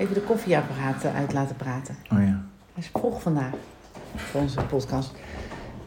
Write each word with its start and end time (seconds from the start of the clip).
Even 0.00 0.14
de 0.14 0.20
koffieapparaat 0.20 1.04
eh, 1.04 1.16
uit 1.16 1.32
laten 1.32 1.56
praten. 1.56 1.96
Oh 2.12 2.18
ja. 2.18 2.24
Hij 2.74 2.82
is 2.82 2.90
vroeg 2.92 3.22
vandaag 3.22 3.50
voor 4.16 4.40
onze 4.40 4.60
podcast. 4.60 5.10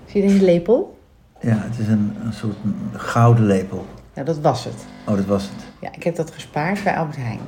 Zie 0.05 0.21
je 0.21 0.27
deze 0.27 0.43
lepel? 0.43 0.97
Ja, 1.39 1.55
het 1.57 1.79
is 1.79 1.87
een, 1.87 2.15
een 2.25 2.33
soort 2.33 2.55
gouden 2.93 3.45
lepel. 3.45 3.85
Ja, 4.13 4.23
dat 4.23 4.39
was 4.39 4.63
het. 4.65 4.85
Oh, 5.07 5.15
dat 5.15 5.25
was 5.25 5.43
het. 5.43 5.63
Ja, 5.81 5.89
ik 5.91 6.03
heb 6.03 6.15
dat 6.15 6.31
gespaard 6.31 6.83
bij 6.83 6.97
Albert 6.97 7.17
Heijn. 7.17 7.39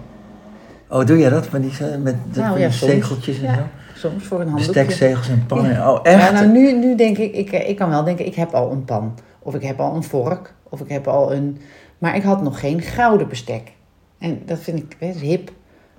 Oh, 0.89 1.05
doe 1.05 1.18
jij 1.18 1.29
dat? 1.29 1.51
Met 1.51 1.61
die, 1.61 1.73
ze- 1.73 2.00
met 2.04 2.15
de, 2.33 2.39
Nou 2.39 2.51
van 2.51 2.61
ja, 2.61 2.70
zegeltjes 2.70 3.38
en 3.38 3.43
Ja, 3.43 3.54
zo? 3.55 3.61
Soms 4.09 4.23
voor 4.23 4.41
een 4.41 4.47
handdoekje. 4.50 4.86
Bestekzegels 4.86 5.29
en 5.29 5.45
pannen. 5.45 5.71
Ja. 5.71 5.91
Oh, 5.91 6.00
echt? 6.04 6.21
Ja, 6.21 6.32
nou 6.32 6.47
nu, 6.47 6.71
nu 6.71 6.95
denk 6.95 7.18
ik, 7.18 7.34
ik, 7.34 7.52
eh, 7.52 7.70
ik 7.70 7.75
kan 7.75 7.89
wel 7.89 8.04
denken, 8.04 8.25
ik 8.25 8.36
heb 8.36 8.54
al 8.54 8.71
een 8.71 8.86
pan. 8.86 9.13
Of 9.39 9.55
ik 9.55 9.61
heb 9.61 9.79
al 9.79 9.95
een 9.95 10.04
vork. 10.04 10.54
Of 10.70 10.79
ik 10.79 10.89
heb 10.89 11.07
al 11.07 11.34
een... 11.34 11.57
Maar 11.97 12.16
ik 12.16 12.23
had 12.23 12.41
nog 12.41 12.59
geen 12.59 12.82
gouden 12.82 13.27
bestek. 13.27 13.71
En 14.18 14.41
dat 14.46 14.60
vind 14.60 14.77
ik 14.79 14.96
best 15.00 15.19
hip. 15.19 15.52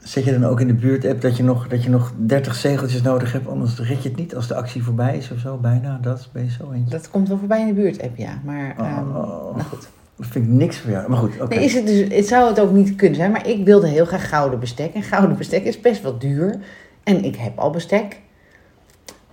Zet 0.06 0.24
je 0.24 0.32
dan 0.32 0.44
ook 0.44 0.60
in 0.60 0.66
de 0.66 0.74
buurt-app 0.74 1.20
dat 1.20 1.36
je, 1.36 1.42
nog, 1.42 1.68
dat 1.68 1.82
je 1.84 1.90
nog 1.90 2.12
30 2.16 2.54
zegeltjes 2.54 3.02
nodig 3.02 3.32
hebt, 3.32 3.48
anders 3.48 3.78
red 3.78 4.02
je 4.02 4.08
het 4.08 4.18
niet 4.18 4.34
als 4.34 4.46
de 4.46 4.54
actie 4.54 4.82
voorbij 4.82 5.16
is 5.16 5.30
of 5.30 5.38
zo? 5.38 5.56
Bijna, 5.56 5.98
dat 6.02 6.28
ben 6.32 6.44
je 6.44 6.50
zo 6.50 6.70
eentje. 6.72 6.90
Dat 6.90 7.10
komt 7.10 7.28
wel 7.28 7.38
voorbij 7.38 7.60
in 7.60 7.66
de 7.66 7.72
buurt 7.72 8.02
app, 8.02 8.16
ja. 8.16 8.40
Maar, 8.44 8.74
ehm, 8.78 9.08
Oh, 9.08 9.56
nou 9.56 9.60
goed. 9.60 9.88
dat 10.16 10.26
vind 10.26 10.44
ik 10.44 10.50
niks 10.50 10.78
voor 10.78 10.90
jou. 10.90 11.08
Maar 11.10 11.18
goed, 11.18 11.40
oké. 11.40 11.54
Nee, 11.54 11.64
is 11.64 11.74
het, 11.74 11.86
dus, 11.86 12.14
het 12.16 12.26
zou 12.26 12.48
het 12.48 12.60
ook 12.60 12.72
niet 12.72 12.96
kunnen 12.96 13.16
zijn, 13.16 13.30
maar 13.30 13.48
ik 13.48 13.64
wilde 13.64 13.88
heel 13.88 14.04
graag 14.04 14.28
gouden 14.28 14.58
bestek. 14.58 14.94
En 14.94 15.02
gouden 15.02 15.36
bestek 15.36 15.64
is 15.64 15.80
best 15.80 16.02
wel 16.02 16.18
duur. 16.18 16.58
En 17.02 17.24
ik 17.24 17.36
heb 17.36 17.58
al 17.58 17.70
bestek. 17.70 18.20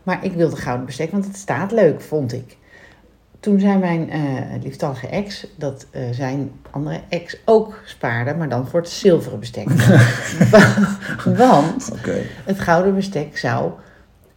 Maar 0.03 0.25
ik 0.25 0.33
wilde 0.33 0.55
gouden 0.55 0.85
bestek, 0.85 1.11
want 1.11 1.25
het 1.25 1.35
staat 1.37 1.71
leuk, 1.71 2.01
vond 2.01 2.33
ik. 2.33 2.57
Toen 3.43 3.59
zei 3.59 3.77
mijn 3.77 4.09
eh 4.09 4.21
lieftallige 4.61 5.07
ex 5.07 5.47
dat 5.55 5.85
eh, 5.91 6.01
zijn 6.11 6.51
andere 6.71 6.99
ex 7.09 7.37
ook 7.45 7.79
spaarde, 7.85 8.33
maar 8.33 8.49
dan 8.49 8.67
voor 8.67 8.79
het 8.79 8.89
zilveren 8.89 9.39
bestek. 9.39 9.69
want 11.43 11.91
het 12.45 12.59
gouden 12.59 12.95
bestek 12.95 13.37
zou 13.37 13.71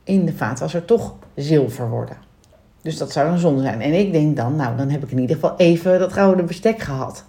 in 0.05 0.25
de 0.25 0.33
vaatwasser 0.33 0.85
toch 0.85 1.15
zilver 1.35 1.89
worden. 1.89 2.17
Dus 2.83 2.97
dat 2.97 3.13
zou 3.13 3.29
een 3.29 3.39
zonde 3.39 3.63
zijn. 3.63 3.81
En 3.81 3.93
ik 3.93 4.13
denk 4.13 4.37
dan, 4.37 4.57
nou, 4.57 4.77
dan 4.77 4.89
heb 4.89 5.03
ik 5.03 5.11
in 5.11 5.19
ieder 5.19 5.37
geval 5.37 5.55
even 5.57 5.99
dat 5.99 6.13
gouden 6.13 6.47
bestek 6.47 6.83
gehad. 6.83 7.25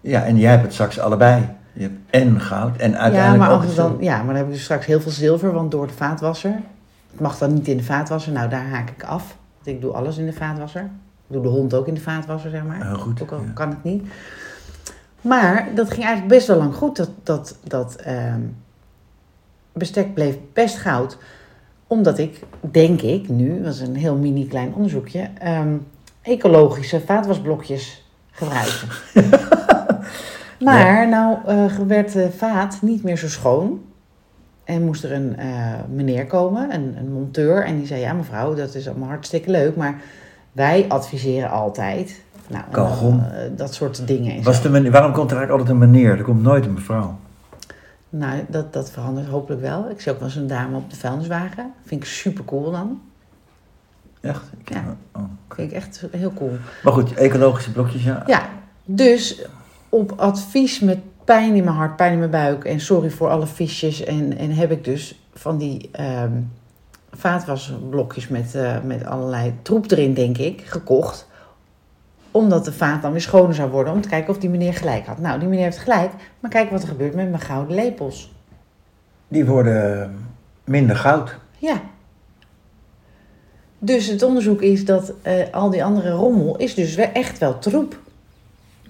Ja, 0.00 0.24
en 0.24 0.36
jij 0.36 0.50
hebt 0.50 0.62
het 0.62 0.72
straks 0.72 0.98
allebei. 0.98 1.48
Je 1.72 1.82
hebt 1.82 1.98
en 2.10 2.40
goud 2.40 2.76
en 2.76 2.90
Ja 2.90 2.98
uiteindelijk 2.98 3.50
maar, 3.50 3.52
ook 3.52 3.74
dan, 3.74 3.96
ja, 4.00 4.16
maar 4.16 4.26
dan 4.26 4.36
heb 4.36 4.46
ik 4.46 4.52
dus 4.52 4.62
straks 4.62 4.86
heel 4.86 5.00
veel 5.00 5.10
zilver, 5.10 5.52
want 5.52 5.70
door 5.70 5.86
de 5.86 5.92
vaatwasser. 5.92 6.60
Het 7.10 7.20
mag 7.20 7.38
dan 7.38 7.54
niet 7.54 7.68
in 7.68 7.76
de 7.76 7.82
vaatwasser, 7.82 8.32
nou 8.32 8.48
daar 8.48 8.68
haak 8.68 8.90
ik 8.90 9.02
af. 9.02 9.36
Want 9.54 9.76
ik 9.76 9.80
doe 9.80 9.92
alles 9.92 10.16
in 10.16 10.26
de 10.26 10.32
vaatwasser. 10.32 10.90
Doe 11.28 11.42
de 11.42 11.48
hond 11.48 11.74
ook 11.74 11.86
in 11.86 11.94
de 11.94 12.00
vaatwasser, 12.00 12.50
zeg 12.50 12.64
maar. 12.64 12.84
Goed. 12.84 13.22
Ook 13.22 13.30
al 13.30 13.40
ja. 13.40 13.50
kan 13.54 13.68
het 13.68 13.84
niet. 13.84 14.08
Maar 15.20 15.68
dat 15.74 15.90
ging 15.90 16.04
eigenlijk 16.04 16.34
best 16.34 16.46
wel 16.46 16.56
lang 16.56 16.74
goed. 16.74 16.96
Dat, 16.96 17.10
dat, 17.22 17.58
dat 17.62 17.96
ehm, 17.96 18.40
bestek 19.72 20.14
bleef 20.14 20.36
best 20.52 20.76
goud. 20.76 21.18
Omdat 21.86 22.18
ik, 22.18 22.40
denk 22.60 23.00
ik 23.00 23.28
nu, 23.28 23.62
dat 23.62 23.74
is 23.74 23.80
een 23.80 23.96
heel 23.96 24.16
mini 24.16 24.46
klein 24.46 24.74
onderzoekje, 24.74 25.30
ehm, 25.38 25.76
ecologische 26.22 27.00
vaatwasblokjes 27.00 28.10
gebruikte. 28.30 28.86
maar 30.64 31.08
nou 31.08 31.38
eh, 31.46 31.76
werd 31.86 32.12
de 32.12 32.30
vaat 32.30 32.78
niet 32.82 33.02
meer 33.02 33.16
zo 33.18 33.28
schoon. 33.28 33.82
En 34.64 34.84
moest 34.84 35.04
er 35.04 35.12
een 35.12 35.36
eh, 35.36 35.74
meneer 35.90 36.26
komen, 36.26 36.74
een, 36.74 36.96
een 36.96 37.12
monteur. 37.12 37.64
En 37.64 37.76
die 37.76 37.86
zei, 37.86 38.00
ja 38.00 38.12
mevrouw, 38.12 38.54
dat 38.54 38.74
is 38.74 38.88
allemaal 38.88 39.08
hartstikke 39.08 39.50
leuk. 39.50 39.76
Maar 39.76 40.00
wij 40.58 40.84
adviseren 40.88 41.50
altijd... 41.50 42.20
Nou, 42.48 42.64
dan, 42.70 43.24
eh, 43.32 43.50
dat 43.56 43.74
soort 43.74 44.06
dingen. 44.06 44.36
En 44.36 44.42
Was 44.42 44.62
de 44.62 44.90
waarom 44.90 45.12
komt 45.12 45.30
er 45.30 45.36
eigenlijk 45.36 45.50
altijd 45.50 45.68
een 45.68 45.78
meneer? 45.90 46.18
Er 46.18 46.24
komt 46.24 46.42
nooit 46.42 46.64
een 46.66 46.72
mevrouw. 46.72 47.18
Nou, 48.08 48.44
dat, 48.48 48.72
dat 48.72 48.90
verandert 48.90 49.26
hopelijk 49.28 49.60
wel. 49.60 49.90
Ik 49.90 50.00
zie 50.00 50.12
ook 50.12 50.18
wel 50.18 50.28
eens 50.28 50.36
een 50.36 50.46
dame 50.46 50.76
op 50.76 50.90
de 50.90 50.96
vuilniswagen. 50.96 51.72
Vind 51.84 52.02
ik 52.02 52.08
super 52.08 52.44
cool 52.44 52.70
dan. 52.70 53.00
Echt? 54.20 54.42
Ik- 54.58 54.70
Ja. 54.72 54.96
oh. 55.16 55.22
Vind 55.48 55.70
ik 55.70 55.76
echt 55.76 56.04
heel 56.10 56.32
cool. 56.32 56.52
Maar 56.82 56.92
goed, 56.92 57.14
ecologische 57.14 57.72
blokjes, 57.72 58.04
ja. 58.04 58.22
Ja, 58.26 58.48
dus 58.84 59.42
op 59.88 60.12
advies 60.16 60.80
met 60.80 60.98
pijn 61.24 61.54
in 61.54 61.64
mijn 61.64 61.76
hart, 61.76 61.96
pijn 61.96 62.12
in 62.12 62.18
mijn 62.18 62.30
buik. 62.30 62.64
En 62.64 62.80
sorry 62.80 63.10
voor 63.10 63.28
alle 63.28 63.46
visjes. 63.46 64.04
En, 64.04 64.36
en 64.38 64.50
heb 64.50 64.70
ik 64.70 64.84
dus 64.84 65.20
van 65.34 65.58
die 65.58 65.88
ehm 65.92 66.32
vaatwasblokjes 67.10 68.28
met, 68.28 68.54
eh, 68.54 68.82
met 68.82 69.04
allerlei 69.04 69.54
troep 69.62 69.90
erin, 69.90 70.14
denk 70.14 70.38
ik, 70.38 70.60
gekocht. 70.60 71.28
Omdat 72.30 72.64
de 72.64 72.72
vaat 72.72 73.02
dan 73.02 73.12
weer 73.12 73.20
schoner 73.20 73.54
zou 73.54 73.70
worden. 73.70 73.92
Om 73.92 74.00
te 74.00 74.08
kijken 74.08 74.30
of 74.30 74.38
die 74.38 74.50
meneer 74.50 74.74
gelijk 74.74 75.06
had. 75.06 75.18
Nou, 75.18 75.38
die 75.38 75.48
meneer 75.48 75.64
heeft 75.64 75.78
gelijk. 75.78 76.12
Maar 76.40 76.50
kijk 76.50 76.70
wat 76.70 76.82
er 76.82 76.88
gebeurt 76.88 77.14
met 77.14 77.30
mijn 77.30 77.42
gouden 77.42 77.74
lepels. 77.74 78.32
Die 79.28 79.46
worden 79.46 80.16
minder 80.64 80.96
goud. 80.96 81.36
Ja. 81.58 81.80
Dus 83.78 84.06
het 84.06 84.22
onderzoek 84.22 84.62
is 84.62 84.84
dat 84.84 85.12
eh, 85.22 85.34
al 85.52 85.70
die 85.70 85.84
andere 85.84 86.10
rommel 86.10 86.56
is 86.56 86.74
dus 86.74 86.96
echt 86.96 87.38
wel 87.38 87.58
troep. 87.58 88.00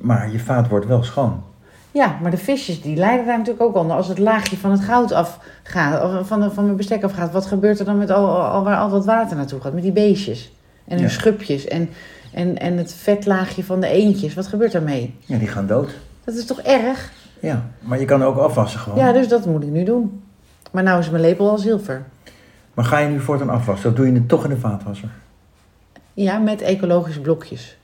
Maar 0.01 0.31
je 0.31 0.39
vaat 0.39 0.69
wordt 0.69 0.87
wel 0.87 1.03
schoon. 1.03 1.43
Ja, 1.91 2.19
maar 2.23 2.31
de 2.31 2.37
visjes 2.37 2.83
die 2.83 2.97
lijden 2.97 3.27
daar 3.27 3.39
natuurlijk 3.39 3.65
ook 3.65 3.75
onder. 3.77 3.97
Als 3.97 4.09
het 4.09 4.19
laagje 4.19 4.57
van 4.57 4.71
het 4.71 4.81
goud 4.81 5.13
afgaat, 5.13 6.21
of 6.21 6.27
van, 6.27 6.41
de, 6.41 6.51
van 6.51 6.65
mijn 6.65 6.77
bestek 6.77 7.03
afgaat, 7.05 7.33
wat 7.33 7.47
gebeurt 7.47 7.79
er 7.79 7.85
dan 7.85 7.99
met 7.99 8.11
al, 8.11 8.41
al, 8.43 8.65
waar 8.65 8.77
al 8.77 8.89
dat 8.91 9.05
water 9.05 9.37
naartoe 9.37 9.61
gaat? 9.61 9.73
Met 9.73 9.83
die 9.83 9.93
beestjes 9.93 10.53
en 10.85 10.95
hun 10.95 11.03
Ja. 11.07 11.09
schubjes 11.13 11.65
en, 11.67 11.89
en, 12.33 12.59
en 12.59 12.77
het 12.77 12.93
vetlaagje 12.95 13.65
van 13.65 13.81
de 13.81 13.87
eendjes. 13.89 14.35
Wat 14.35 14.47
gebeurt 14.47 14.73
daarmee? 14.73 15.15
Ja, 15.21 15.39
die 15.39 15.49
gaan 15.49 15.67
dood. 15.67 15.91
Dat 16.25 16.35
is 16.35 16.45
toch 16.47 16.61
erg? 16.61 17.13
Ja, 17.41 17.67
maar 17.81 17.99
je 18.01 18.05
kan 18.05 18.23
ook 18.25 18.37
afwassen 18.37 18.81
gewoon. 18.81 18.99
Ja, 18.99 19.13
dus 19.13 19.29
dat 19.29 19.47
moet 19.47 19.63
ik 19.63 19.69
nu 19.71 19.85
doen. 19.85 20.23
Maar 20.71 20.83
nou 20.83 20.99
is 20.99 21.11
mijn 21.11 21.23
lepel 21.23 21.51
al 21.51 21.59
zilver. 21.59 22.03
Maar 22.75 22.85
ga 22.85 22.99
je 22.99 23.09
nu 23.09 23.21
voortaan 23.21 23.51
afwassen? 23.51 23.91
Of 23.91 23.97
doe 23.97 24.07
je 24.07 24.13
het 24.13 24.29
toch 24.29 24.45
in 24.45 24.51
de 24.51 24.57
vaatwasser? 24.57 25.09
Ja, 26.15 26.39
met 26.39 26.61
ecologische 26.63 27.21
blokjes. 27.21 27.77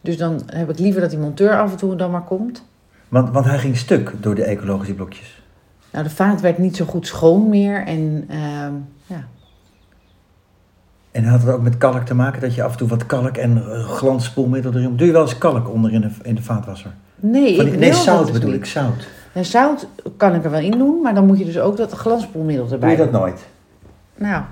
Dus 0.00 0.16
dan 0.16 0.40
heb 0.46 0.70
ik 0.70 0.78
liever 0.78 1.00
dat 1.00 1.10
die 1.10 1.18
monteur 1.18 1.58
af 1.60 1.70
en 1.70 1.76
toe 1.76 1.96
dan 1.96 2.10
maar 2.10 2.22
komt. 2.24 2.62
Want, 3.10 3.30
want 3.30 3.44
hij 3.46 3.58
ging 3.58 3.76
stuk 3.76 4.12
door 4.20 4.34
de 4.34 4.44
ecologische 4.44 4.94
blokjes. 4.94 5.42
Nou, 5.92 6.04
de 6.04 6.10
vaat 6.10 6.40
werd 6.40 6.58
niet 6.58 6.76
zo 6.76 6.84
goed 6.84 7.06
schoon 7.06 7.48
meer. 7.48 7.86
En 7.86 8.24
ehm, 8.28 8.72
ja, 9.06 9.24
En 11.10 11.24
had 11.24 11.42
het 11.42 11.50
ook 11.52 11.62
met 11.62 11.76
kalk 11.78 12.02
te 12.06 12.14
maken? 12.14 12.40
Dat 12.40 12.54
je 12.54 12.62
af 12.62 12.72
en 12.72 12.78
toe 12.78 12.88
wat 12.88 13.06
kalk 13.06 13.36
en 13.36 13.62
glansspoelmiddel 13.84 14.72
erin... 14.74 14.96
Doe 14.96 15.06
je 15.06 15.12
wel 15.12 15.22
eens 15.22 15.38
kalk 15.38 15.68
onder 15.72 15.92
in 15.92 16.00
de, 16.00 16.10
in 16.22 16.34
de 16.34 16.42
vaatwasser? 16.42 16.90
nee, 17.16 17.56
Van 17.56 17.64
ik 17.64 17.70
die- 17.70 17.80
nee, 17.80 17.92
zout 17.92 18.22
dus 18.24 18.32
bedoel 18.32 18.50
niet. 18.50 18.58
ik, 18.58 18.64
zout. 18.64 19.08
En 19.32 19.44
zout 19.44 19.86
kan 20.16 20.34
ik 20.34 20.44
er 20.44 20.50
wel 20.50 20.60
in 20.60 20.78
doen, 20.78 21.00
maar 21.02 21.14
dan 21.14 21.26
moet 21.26 21.38
je 21.38 21.44
dus 21.44 21.58
ook 21.58 21.76
dat 21.76 21.92
glanspoelmiddel 21.92 22.64
Doe 22.64 22.74
erbij 22.74 22.90
je 22.90 22.96
dat 22.96 23.10
nooit? 23.10 23.46
Nou, 24.16 24.42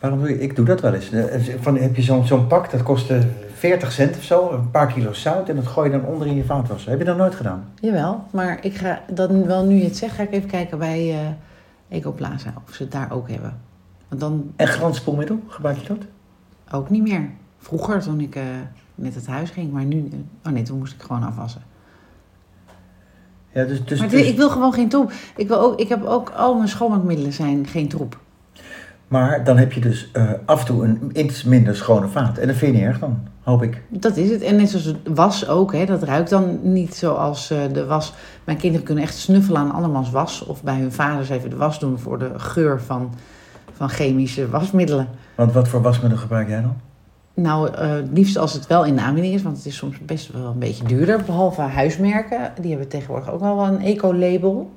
Waarom 0.00 0.18
doe 0.20 0.28
je... 0.28 0.40
Ik 0.40 0.56
doe 0.56 0.64
dat 0.64 0.80
wel 0.80 0.92
eens. 0.94 1.10
Eh, 1.12 1.40
Van, 1.60 1.76
heb 1.76 1.96
je 1.96 2.02
zo'n 2.02 2.26
zo'n 2.26 2.46
pak, 2.46 2.70
dat 2.70 2.82
kost 2.82 3.10
eh, 3.10 3.18
40 3.56 3.92
cent 3.92 4.16
of 4.16 4.22
zo. 4.22 4.50
Een 4.50 4.70
paar 4.70 4.92
kilo 4.92 5.12
zout 5.12 5.48
en 5.48 5.56
dat 5.56 5.66
gooi 5.66 5.90
je 5.90 5.98
dan 5.98 6.06
onder 6.06 6.26
in 6.26 6.36
je 6.36 6.44
vaatwasser. 6.44 6.90
Heb 6.90 6.98
je 6.98 7.04
dat 7.04 7.16
nooit 7.16 7.34
gedaan? 7.34 7.64
jawel. 7.80 8.24
Maar 8.30 8.58
ik 8.64 8.76
ga 8.76 9.00
dan 9.12 9.46
wel, 9.46 9.64
nu 9.64 9.74
je 9.74 9.84
het 9.84 9.96
zegt, 9.96 10.14
ga 10.14 10.22
ik 10.22 10.32
even 10.32 10.48
kijken 10.48 10.78
bij 10.78 11.10
eh 11.10 11.18
Ecoplaza 11.88 12.54
of 12.68 12.74
ze 12.74 12.82
het 12.82 12.92
daar 12.92 13.12
ook 13.12 13.28
hebben. 13.30 13.60
Want 14.08 14.20
dan 14.20 14.52
En 14.56 14.66
glansspoelmiddel, 14.68 15.40
gebruik 15.48 15.76
je 15.78 15.86
dat? 15.88 15.98
ook 16.72 16.90
niet 16.90 17.02
meer. 17.02 17.30
Vroeger, 17.58 18.02
toen 18.02 18.20
ik 18.20 18.34
eh, 18.34 18.42
net 18.94 19.14
het 19.14 19.26
huis 19.26 19.50
ging, 19.50 19.72
maar 19.72 19.84
nu... 19.84 20.08
Oh 20.46 20.52
nee, 20.52 20.62
toen 20.62 20.78
moest 20.78 20.92
ik 20.94 21.02
gewoon 21.02 21.22
afwassen. 21.22 21.62
Ja, 23.52 23.64
dus, 23.64 23.84
dus, 23.84 23.98
maar 23.98 24.08
dus- 24.08 24.28
ik 24.28 24.36
wil 24.36 24.50
gewoon 24.50 24.72
geen 24.72 24.88
troep. 24.88 25.12
Ik, 25.36 25.48
wil 25.48 25.60
ook, 25.60 25.80
ik 25.80 25.88
heb 25.88 26.04
ook, 26.04 26.30
al 26.30 26.54
mijn 26.54 26.68
schoonmaakmiddelen 26.68 27.32
zijn 27.32 27.66
geen 27.66 27.88
troep. 27.88 28.18
Maar 29.08 29.44
dan 29.44 29.56
heb 29.56 29.72
je 29.72 29.80
dus 29.80 30.10
eh, 30.12 30.30
af 30.44 30.60
en 30.60 30.66
toe 30.66 30.84
een 30.84 31.10
iets 31.12 31.44
minder 31.44 31.76
schone 31.76 32.08
vaat. 32.08 32.38
En 32.38 32.46
dat 32.46 32.56
vind 32.56 32.72
je 32.72 32.78
niet 32.78 32.88
erg 32.88 32.98
dan, 32.98 33.18
hoop 33.42 33.62
ik. 33.62 33.82
Dat 33.88 34.16
is 34.16 34.30
het. 34.30 34.42
En 34.42 34.56
net 34.56 34.68
zoals 34.68 34.84
het 34.84 34.96
was 35.14 35.48
ook, 35.48 35.72
hè, 35.72 35.84
dat 35.84 36.02
ruikt 36.02 36.30
dan 36.30 36.58
niet 36.62 36.94
zoals 36.94 37.50
eh, 37.50 37.58
de 37.72 37.84
was. 37.84 38.12
Mijn 38.44 38.58
kinderen 38.58 38.86
kunnen 38.86 39.04
echt 39.04 39.16
snuffelen 39.16 39.60
aan 39.60 39.72
andermans 39.72 40.10
was. 40.10 40.44
Of 40.44 40.62
bij 40.62 40.78
hun 40.78 40.92
vaders 40.92 41.28
even 41.28 41.50
de 41.50 41.56
was 41.56 41.78
doen 41.78 41.98
voor 41.98 42.18
de 42.18 42.30
geur 42.36 42.80
van, 42.80 43.14
van 43.72 43.88
chemische 43.88 44.48
wasmiddelen. 44.48 45.08
Want 45.34 45.52
wat 45.52 45.68
voor 45.68 45.82
wasmiddel 45.82 46.18
gebruik 46.18 46.48
jij 46.48 46.60
dan? 46.60 46.76
Nou, 47.34 47.74
eh, 47.74 47.92
liefst 48.12 48.36
als 48.36 48.52
het 48.52 48.66
wel 48.66 48.84
in 48.84 48.94
de 48.94 49.02
aanbieding 49.02 49.34
is, 49.34 49.42
want 49.42 49.56
het 49.56 49.66
is 49.66 49.76
soms 49.76 49.98
best 49.98 50.32
wel 50.32 50.46
een 50.46 50.58
beetje 50.58 50.84
duurder. 50.84 51.22
Behalve 51.26 51.60
huismerken, 51.60 52.52
die 52.60 52.70
hebben 52.70 52.88
tegenwoordig 52.88 53.30
ook 53.30 53.40
wel 53.40 53.66
een 53.66 53.80
eco-label. 53.80 54.70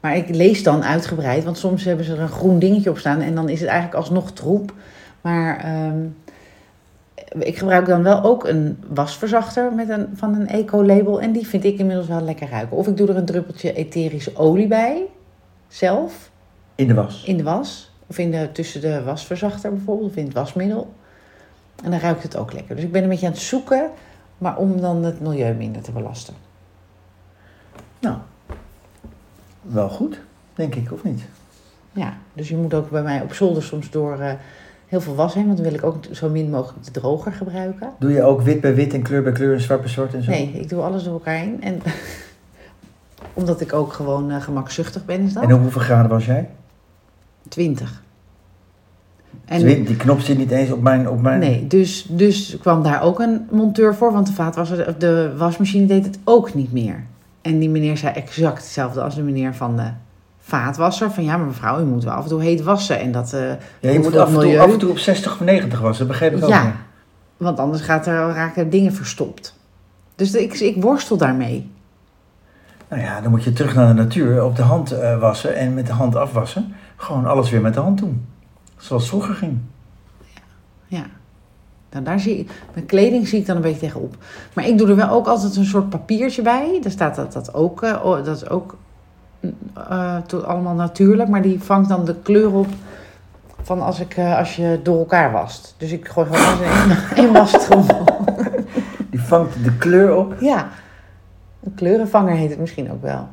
Maar 0.00 0.16
ik 0.16 0.28
lees 0.28 0.62
dan 0.62 0.84
uitgebreid, 0.84 1.44
want 1.44 1.58
soms 1.58 1.84
hebben 1.84 2.04
ze 2.04 2.12
er 2.12 2.20
een 2.20 2.28
groen 2.28 2.58
dingetje 2.58 2.90
op 2.90 2.98
staan 2.98 3.20
en 3.20 3.34
dan 3.34 3.48
is 3.48 3.60
het 3.60 3.68
eigenlijk 3.68 3.98
alsnog 3.98 4.32
troep. 4.32 4.72
Maar 5.20 5.58
ehm, 5.58 6.06
ik 7.38 7.58
gebruik 7.58 7.86
dan 7.86 8.02
wel 8.02 8.22
ook 8.22 8.46
een 8.46 8.84
wasverzachter 8.88 9.72
met 9.72 9.88
een, 9.88 10.08
van 10.14 10.34
een 10.34 10.48
eco-label 10.48 11.20
en 11.20 11.32
die 11.32 11.46
vind 11.46 11.64
ik 11.64 11.78
inmiddels 11.78 12.06
wel 12.08 12.20
lekker 12.20 12.48
ruiken. 12.48 12.76
Of 12.76 12.86
ik 12.86 12.96
doe 12.96 13.08
er 13.08 13.16
een 13.16 13.24
druppeltje 13.24 13.72
etherische 13.72 14.36
olie 14.36 14.66
bij, 14.66 15.02
zelf, 15.68 16.30
In 16.74 16.86
de 16.86 16.94
was. 16.94 17.24
in 17.24 17.36
de 17.36 17.42
was. 17.42 17.92
Of 18.06 18.18
in 18.18 18.30
de, 18.30 18.52
tussen 18.52 18.80
de 18.80 19.02
wasverzachter 19.02 19.72
bijvoorbeeld, 19.72 20.10
of 20.10 20.16
in 20.16 20.24
het 20.24 20.34
wasmiddel. 20.34 20.92
En 21.84 21.90
dan 21.90 22.00
ruikt 22.00 22.22
het 22.22 22.36
ook 22.36 22.52
lekker. 22.52 22.74
Dus 22.74 22.84
ik 22.84 22.92
ben 22.92 23.02
een 23.02 23.08
beetje 23.08 23.26
aan 23.26 23.32
het 23.32 23.40
zoeken, 23.40 23.90
maar 24.38 24.56
om 24.56 24.80
dan 24.80 25.04
het 25.04 25.20
milieu 25.20 25.54
minder 25.54 25.82
te 25.82 25.92
belasten. 25.92 26.34
Nou, 27.98 28.16
wel 29.72 29.88
goed. 29.88 30.20
denk 30.54 30.74
ik, 30.74 30.92
of 30.92 31.04
niet? 31.04 31.22
Ja, 31.92 32.16
dus 32.32 32.48
je 32.48 32.56
moet 32.56 32.74
ook 32.74 32.90
bij 32.90 33.02
mij 33.02 33.20
op 33.22 33.32
zolder 33.32 33.62
soms 33.62 33.90
door 33.90 34.18
eh, 34.18 34.32
heel 34.86 35.00
veel 35.00 35.14
was 35.14 35.34
heen. 35.34 35.46
Want 35.46 35.56
dan 35.56 35.66
wil 35.66 35.74
ik 35.74 35.84
ook 35.84 35.96
zo 36.10 36.28
min 36.28 36.50
mogelijk 36.50 36.84
de 36.84 36.90
droger 36.90 37.32
gebruiken. 37.32 37.92
Doe 37.98 38.12
je 38.12 38.22
ook 38.22 38.42
wit 38.42 38.60
bij 38.60 38.74
wit 38.74 38.94
en 38.94 39.02
kleur 39.02 39.22
bij 39.22 39.32
kleur 39.32 39.54
en 39.54 39.60
zwart 39.60 39.80
bij 39.80 39.90
zwart 39.90 40.14
en 40.14 40.22
zo? 40.22 40.30
Nee, 40.30 40.50
ik 40.52 40.68
doe 40.68 40.82
alles 40.82 41.04
door 41.04 41.12
elkaar 41.12 41.38
heen. 41.38 41.62
En 41.62 41.80
omdat 43.40 43.60
ik 43.60 43.72
ook 43.72 43.92
gewoon 43.92 44.30
eh, 44.30 44.42
gemakzuchtig 44.42 45.04
ben, 45.04 45.20
is 45.20 45.32
dat. 45.32 45.42
En 45.42 45.54
op 45.54 45.60
hoeveel 45.60 45.80
graden 45.80 46.10
was 46.10 46.26
jij? 46.26 46.48
20. 47.48 48.02
En, 49.44 49.84
Die 49.84 49.96
knop 49.96 50.20
zit 50.20 50.38
niet 50.38 50.50
eens 50.50 50.70
op 50.70 50.82
mijn... 50.82 51.08
Op 51.08 51.20
mijn... 51.20 51.40
Nee, 51.40 51.66
dus, 51.66 52.06
dus 52.08 52.56
kwam 52.60 52.82
daar 52.82 53.02
ook 53.02 53.20
een 53.20 53.46
monteur 53.50 53.94
voor, 53.94 54.12
want 54.12 54.26
de, 54.26 54.32
vaatwasser, 54.32 54.98
de 54.98 55.32
wasmachine 55.36 55.86
deed 55.86 56.04
het 56.04 56.18
ook 56.24 56.54
niet 56.54 56.72
meer. 56.72 57.04
En 57.42 57.58
die 57.58 57.68
meneer 57.68 57.96
zei 57.96 58.14
exact 58.14 58.62
hetzelfde 58.62 59.02
als 59.02 59.14
de 59.14 59.22
meneer 59.22 59.54
van 59.54 59.76
de 59.76 59.90
vaatwasser. 60.38 61.10
Van 61.10 61.24
ja, 61.24 61.36
maar 61.36 61.46
mevrouw, 61.46 61.80
u 61.80 61.84
moet 61.84 62.04
wel 62.04 62.12
af 62.12 62.22
en 62.22 62.28
toe 62.28 62.42
heet 62.42 62.62
wassen. 62.62 63.00
En 63.00 63.12
dat, 63.12 63.32
eh, 63.32 63.48
Ja, 63.80 63.90
je 63.90 63.98
moet 63.98 64.16
af 64.16 64.34
en, 64.34 64.40
toe, 64.40 64.60
af 64.60 64.72
en 64.72 64.78
toe 64.78 64.90
op 64.90 64.98
60 64.98 65.32
of 65.32 65.40
90 65.40 65.80
was, 65.80 65.98
dat 65.98 66.06
begreep 66.06 66.36
ik 66.36 66.42
ook. 66.42 66.48
Ja. 66.48 66.64
niet. 66.64 66.74
Want 67.36 67.58
anders 67.58 67.82
gaat 67.82 68.06
er, 68.06 68.14
raken 68.14 68.70
dingen 68.70 68.92
verstopt. 68.92 69.58
Dus 70.14 70.34
ik, 70.34 70.54
ik 70.54 70.82
worstel 70.82 71.16
daarmee. 71.16 71.70
Nou 72.88 73.02
ja, 73.02 73.20
dan 73.20 73.30
moet 73.30 73.44
je 73.44 73.52
terug 73.52 73.74
naar 73.74 73.86
de 73.86 74.02
natuur, 74.02 74.44
op 74.44 74.56
de 74.56 74.62
hand 74.62 74.92
eh, 74.92 75.18
wassen 75.18 75.56
en 75.56 75.74
met 75.74 75.86
de 75.86 75.92
hand 75.92 76.16
afwassen. 76.16 76.74
Gewoon 76.96 77.26
alles 77.26 77.50
weer 77.50 77.60
met 77.60 77.74
de 77.74 77.80
hand 77.80 77.98
doen. 77.98 78.26
Zoals 78.76 79.08
vroeger 79.08 79.34
ging. 79.34 79.58
Ja. 80.86 81.04
Nou, 81.90 82.04
daar 82.04 82.20
zie 82.20 82.38
ik, 82.38 82.50
mijn 82.74 82.86
kleding 82.86 83.28
zie 83.28 83.40
ik 83.40 83.46
dan 83.46 83.56
een 83.56 83.62
beetje 83.62 83.80
tegenop. 83.80 84.14
Maar 84.52 84.66
ik 84.66 84.78
doe 84.78 84.88
er 84.88 84.96
wel 84.96 85.08
ook 85.10 85.26
altijd 85.26 85.56
een 85.56 85.64
soort 85.64 85.88
papiertje 85.90 86.42
bij. 86.42 86.78
Daar 86.82 86.90
staat 86.92 87.14
dat, 87.14 87.32
dat 87.32 87.54
ook, 87.54 87.82
eh, 87.82 88.02
dat 88.24 88.36
is 88.36 88.48
ook 88.48 88.76
eh, 89.74 90.16
to- 90.26 90.40
allemaal 90.40 90.74
natuurlijk. 90.74 91.28
Maar 91.28 91.42
die 91.42 91.60
vangt 91.62 91.88
dan 91.88 92.04
de 92.04 92.14
kleur 92.22 92.52
op 92.52 92.66
van 93.62 93.80
als, 93.80 94.00
ik, 94.00 94.16
eh, 94.16 94.38
als 94.38 94.56
je 94.56 94.80
door 94.82 94.98
elkaar 94.98 95.32
wast. 95.32 95.74
Dus 95.78 95.92
ik 95.92 96.08
gooi 96.08 96.26
gewoon 96.26 96.44
alles 96.46 96.60
in 96.60 96.66
één- 96.90 97.24
één 97.24 97.32
wastrommel. 97.32 98.04
Die 99.10 99.20
vangt 99.20 99.64
de 99.64 99.76
kleur 99.76 100.14
op, 100.16 100.34
Ja, 100.40 100.68
een 101.64 101.74
kleurenvanger 101.74 102.34
heet 102.36 102.50
het 102.50 102.58
misschien 102.58 102.92
ook 102.92 103.02
wel. 103.02 103.28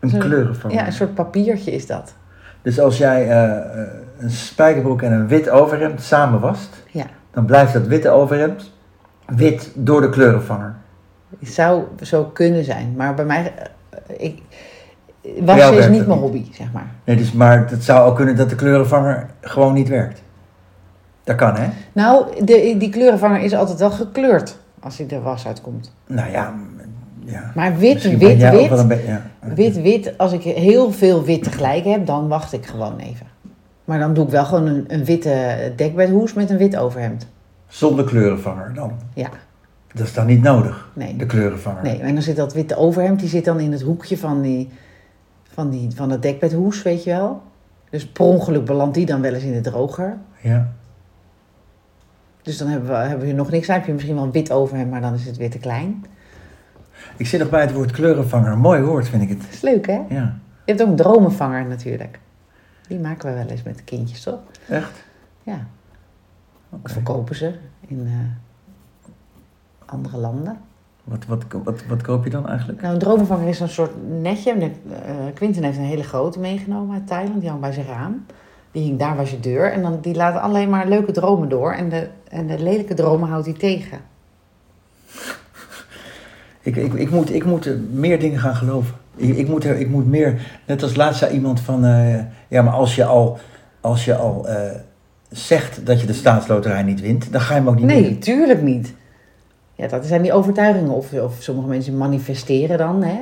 een 0.00 0.08
Zo- 0.10 0.18
kleuren 0.18 0.56
van. 0.56 0.70
Ja, 0.70 0.86
een 0.86 0.92
soort 0.92 1.14
papiertje 1.14 1.72
is 1.72 1.86
dat. 1.86 2.14
Dus 2.62 2.80
als 2.80 2.98
jij 2.98 3.28
eh, 3.28 3.56
eh, 3.82 3.88
een 4.18 4.30
spijkerbroek 4.30 5.02
en 5.02 5.12
een 5.12 5.28
wit 5.28 5.48
overhemd 5.50 6.02
samen 6.02 6.40
wast, 6.40 6.68
Ja. 6.90 7.04
Dan 7.36 7.44
blijft 7.44 7.72
dat 7.72 7.86
witte 7.86 8.10
overhemd 8.10 8.72
wit 9.26 9.70
door 9.74 10.00
de 10.00 10.08
kleurenvanger. 10.10 10.74
Het 11.38 11.48
zou 11.48 11.82
zo 12.02 12.24
kunnen 12.24 12.64
zijn. 12.64 12.94
Maar 12.96 13.14
bij 13.14 13.24
mij... 13.24 13.52
eh, 13.90 13.98
ik, 14.18 14.42
wassen 15.40 15.78
is 15.78 15.88
niet 15.88 16.06
mijn 16.06 16.10
niet. 16.10 16.18
hobby, 16.20 16.44
zeg 16.52 16.72
maar. 16.72 16.86
Nee, 17.04 17.16
dus, 17.16 17.32
maar 17.32 17.68
het 17.70 17.84
zou 17.84 18.08
ook 18.10 18.16
kunnen 18.16 18.36
dat 18.36 18.48
de 18.50 18.54
kleurenvanger 18.54 19.26
gewoon 19.40 19.74
niet 19.74 19.88
werkt. 19.88 20.22
Dat 21.24 21.36
kan, 21.36 21.56
hè? 21.56 21.68
Nou, 21.92 22.44
de, 22.44 22.74
die 22.78 22.88
kleurenvanger 22.90 23.40
is 23.40 23.54
altijd 23.54 23.78
wel 23.78 23.90
gekleurd 23.90 24.58
als 24.80 24.98
hij 24.98 25.06
de 25.06 25.20
was 25.20 25.46
uitkomt. 25.46 25.94
Nou 26.06 26.30
ja, 26.30 26.54
ja. 27.24 27.52
Maar 27.54 27.76
wit, 27.76 27.92
Misschien 27.92 28.18
wit, 28.18 28.28
wit, 28.50 28.88
beetje- 28.88 29.06
ja. 29.06 29.22
wit, 29.54 29.80
wit. 29.82 30.18
Als 30.18 30.32
ik 30.32 30.42
heel 30.42 30.92
veel 30.92 31.24
wit 31.24 31.42
tegelijk 31.42 31.84
heb, 31.84 32.06
dan 32.06 32.28
wacht 32.28 32.52
ik 32.52 32.66
gewoon 32.66 32.98
even. 32.98 33.26
Maar 33.86 33.98
dan 33.98 34.14
doe 34.14 34.24
ik 34.24 34.30
wel 34.30 34.44
gewoon 34.44 34.66
een, 34.66 34.84
een 34.88 35.04
witte 35.04 35.72
dekbedhoes 35.76 36.32
met 36.34 36.50
een 36.50 36.56
wit 36.56 36.76
overhemd. 36.76 37.26
Zonder 37.68 38.04
kleurenvanger 38.04 38.74
dan. 38.74 38.92
Ja, 39.14 39.28
Dat 39.94 40.06
is 40.06 40.12
dan 40.14 40.26
niet 40.26 40.42
nodig, 40.42 40.90
nee. 40.92 41.16
de 41.16 41.26
kleurenvanger. 41.26 41.82
Nee, 41.82 42.00
en 42.00 42.14
dan 42.14 42.22
zit 42.22 42.36
dat 42.36 42.52
witte 42.54 42.76
overhemd, 42.76 43.20
die 43.20 43.28
zit 43.28 43.44
dan 43.44 43.60
in 43.60 43.72
het 43.72 43.82
hoekje 43.82 44.18
van, 44.18 44.42
die, 44.42 44.68
van, 45.52 45.70
die, 45.70 45.90
van 45.94 46.08
dat 46.08 46.22
dekbedhoes, 46.22 46.82
weet 46.82 47.04
je 47.04 47.10
wel. 47.10 47.42
Dus 47.90 48.06
per 48.06 48.24
ongeluk 48.24 48.64
belandt 48.64 48.94
die 48.94 49.06
dan 49.06 49.20
wel 49.20 49.32
eens 49.32 49.42
in 49.42 49.52
de 49.52 49.60
droger. 49.60 50.16
Ja. 50.40 50.72
Dus 52.42 52.58
dan 52.58 52.68
hebben 52.68 52.88
we, 52.88 52.94
hebben 52.96 53.18
we 53.18 53.24
hier 53.26 53.34
nog 53.34 53.50
niks 53.50 53.68
aan. 53.68 53.76
Heb 53.76 53.86
je 53.86 53.92
misschien 53.92 54.14
wel 54.14 54.24
een 54.24 54.30
wit 54.32 54.52
overhemd, 54.52 54.90
maar 54.90 55.00
dan 55.00 55.14
is 55.14 55.26
het 55.26 55.36
weer 55.36 55.50
te 55.50 55.58
klein. 55.58 56.04
Ik 57.16 57.26
zit 57.26 57.40
nog 57.40 57.50
bij 57.50 57.60
het 57.60 57.72
woord 57.72 57.90
kleurenvanger. 57.90 58.52
Een 58.52 58.58
mooi 58.58 58.82
woord 58.82 59.08
vind 59.08 59.22
ik 59.22 59.28
het. 59.28 59.40
Dat 59.40 59.52
is 59.52 59.60
leuk, 59.60 59.86
hè? 59.86 60.00
Ja, 60.08 60.38
Je 60.64 60.72
hebt 60.72 60.82
ook 60.82 60.88
een 60.88 60.96
dromenvanger 60.96 61.66
natuurlijk. 61.66 62.18
Die 62.88 62.98
maken 62.98 63.28
we 63.30 63.36
wel 63.36 63.46
eens 63.46 63.62
met 63.62 63.76
de 63.76 63.82
kindjes, 63.82 64.22
toch? 64.22 64.38
echt? 64.68 65.04
Ja. 65.42 65.66
Of 66.70 66.90
verkopen 66.90 67.36
ze 67.36 67.52
in 67.86 68.06
eh, 68.06 68.12
andere 69.86 70.16
landen. 70.16 70.58
Wat, 71.04 71.26
wat, 71.26 71.44
wat, 71.64 71.86
wat 71.86 72.02
koop 72.02 72.24
je 72.24 72.30
dan 72.30 72.48
eigenlijk? 72.48 72.80
Nou, 72.80 72.94
een 72.94 73.00
dromenvanger 73.00 73.48
is 73.48 73.60
een 73.60 73.68
soort 73.68 73.92
netje. 74.20 74.52
Eh, 74.52 74.70
Quinten 75.34 75.62
heeft 75.62 75.78
een 75.78 75.84
hele 75.84 76.02
grote 76.02 76.38
meegenomen 76.38 76.94
uit 76.94 77.06
Thailand. 77.06 77.40
Die 77.40 77.48
hang 77.48 77.60
bij 77.60 77.72
zijn 77.72 77.86
raam. 77.86 78.24
Die 78.70 78.82
hing 78.82 78.98
daar 78.98 79.16
bij 79.16 79.26
zijn 79.26 79.40
deur. 79.40 79.72
En 79.72 79.82
dan, 79.82 79.98
die 80.00 80.14
laat 80.14 80.40
alleen 80.40 80.70
maar 80.70 80.88
leuke 80.88 81.12
dromen 81.12 81.48
door. 81.48 81.72
En 81.72 81.88
de, 81.88 82.08
en 82.28 82.46
de 82.46 82.58
lelijke 82.58 82.94
dromen 82.94 83.28
houdt 83.28 83.46
hij 83.46 83.54
tegen. 83.54 83.98
Ik, 86.60 86.76
ik, 86.76 86.92
ik, 86.92 87.10
moet, 87.10 87.34
ik 87.34 87.44
moet 87.44 87.92
meer 87.92 88.20
dingen 88.20 88.38
gaan 88.38 88.56
geloven. 88.56 88.94
Ik, 89.16 89.36
ik, 89.36 89.48
moet, 89.48 89.64
er, 89.64 89.78
ik 89.78 89.88
moet 89.88 90.06
meer... 90.06 90.60
Net 90.66 90.82
als 90.82 90.96
laatst 90.96 91.18
zei 91.18 91.34
iemand 91.34 91.60
van... 91.60 91.84
eh, 91.84 92.18
ja, 92.56 92.62
maar 92.62 92.72
als 92.74 92.94
je 92.94 93.04
al, 93.04 93.38
als 93.80 94.04
je 94.04 94.14
al 94.16 94.48
eh, 94.48 94.70
zegt 95.30 95.86
dat 95.86 96.00
je 96.00 96.06
de 96.06 96.12
staatsloterij 96.12 96.82
niet 96.82 97.00
wint... 97.00 97.32
dan 97.32 97.40
ga 97.40 97.54
je 97.54 97.60
hem 97.60 97.68
ook 97.68 97.76
niet 97.76 97.84
Nee, 97.84 98.02
winnen. 98.02 98.20
tuurlijk 98.20 98.62
niet. 98.62 98.94
Ja, 99.74 99.88
dat 99.88 100.06
zijn 100.06 100.22
die 100.22 100.32
overtuigingen. 100.32 100.90
Of, 100.90 101.12
of 101.12 101.34
sommige 101.38 101.68
mensen 101.68 101.96
manifesteren 101.96 102.78
dan. 102.78 103.02
Hè? 103.02 103.14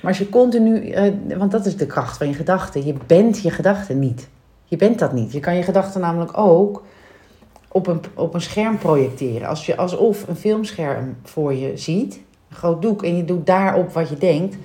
Maar 0.00 0.10
als 0.10 0.18
je 0.18 0.28
continu... 0.28 0.90
eh, 0.90 1.12
want 1.36 1.50
dat 1.50 1.66
is 1.66 1.76
de 1.76 1.86
kracht 1.86 2.16
van 2.16 2.28
je 2.28 2.34
gedachten. 2.34 2.86
Je 2.86 2.94
bent 3.06 3.42
je 3.42 3.50
gedachten 3.50 3.98
niet. 3.98 4.28
Je 4.64 4.76
bent 4.76 4.98
dat 4.98 5.12
niet. 5.12 5.32
Je 5.32 5.40
kan 5.40 5.56
je 5.56 5.62
gedachten 5.62 6.00
namelijk 6.00 6.38
ook 6.38 6.84
op 7.68 7.86
een, 7.86 8.00
op 8.14 8.34
een 8.34 8.40
scherm 8.40 8.78
projecteren. 8.78 9.48
Als 9.48 9.66
je 9.66 9.76
alsof 9.76 10.28
een 10.28 10.36
filmscherm 10.36 11.16
voor 11.22 11.54
je 11.54 11.76
ziet, 11.76 12.14
een 12.50 12.56
groot 12.56 12.82
doek, 12.82 13.02
en 13.02 13.16
je 13.16 13.24
doet 13.24 13.46
daarop 13.46 13.92
wat 13.92 14.08
je 14.08 14.16
denkt, 14.18 14.56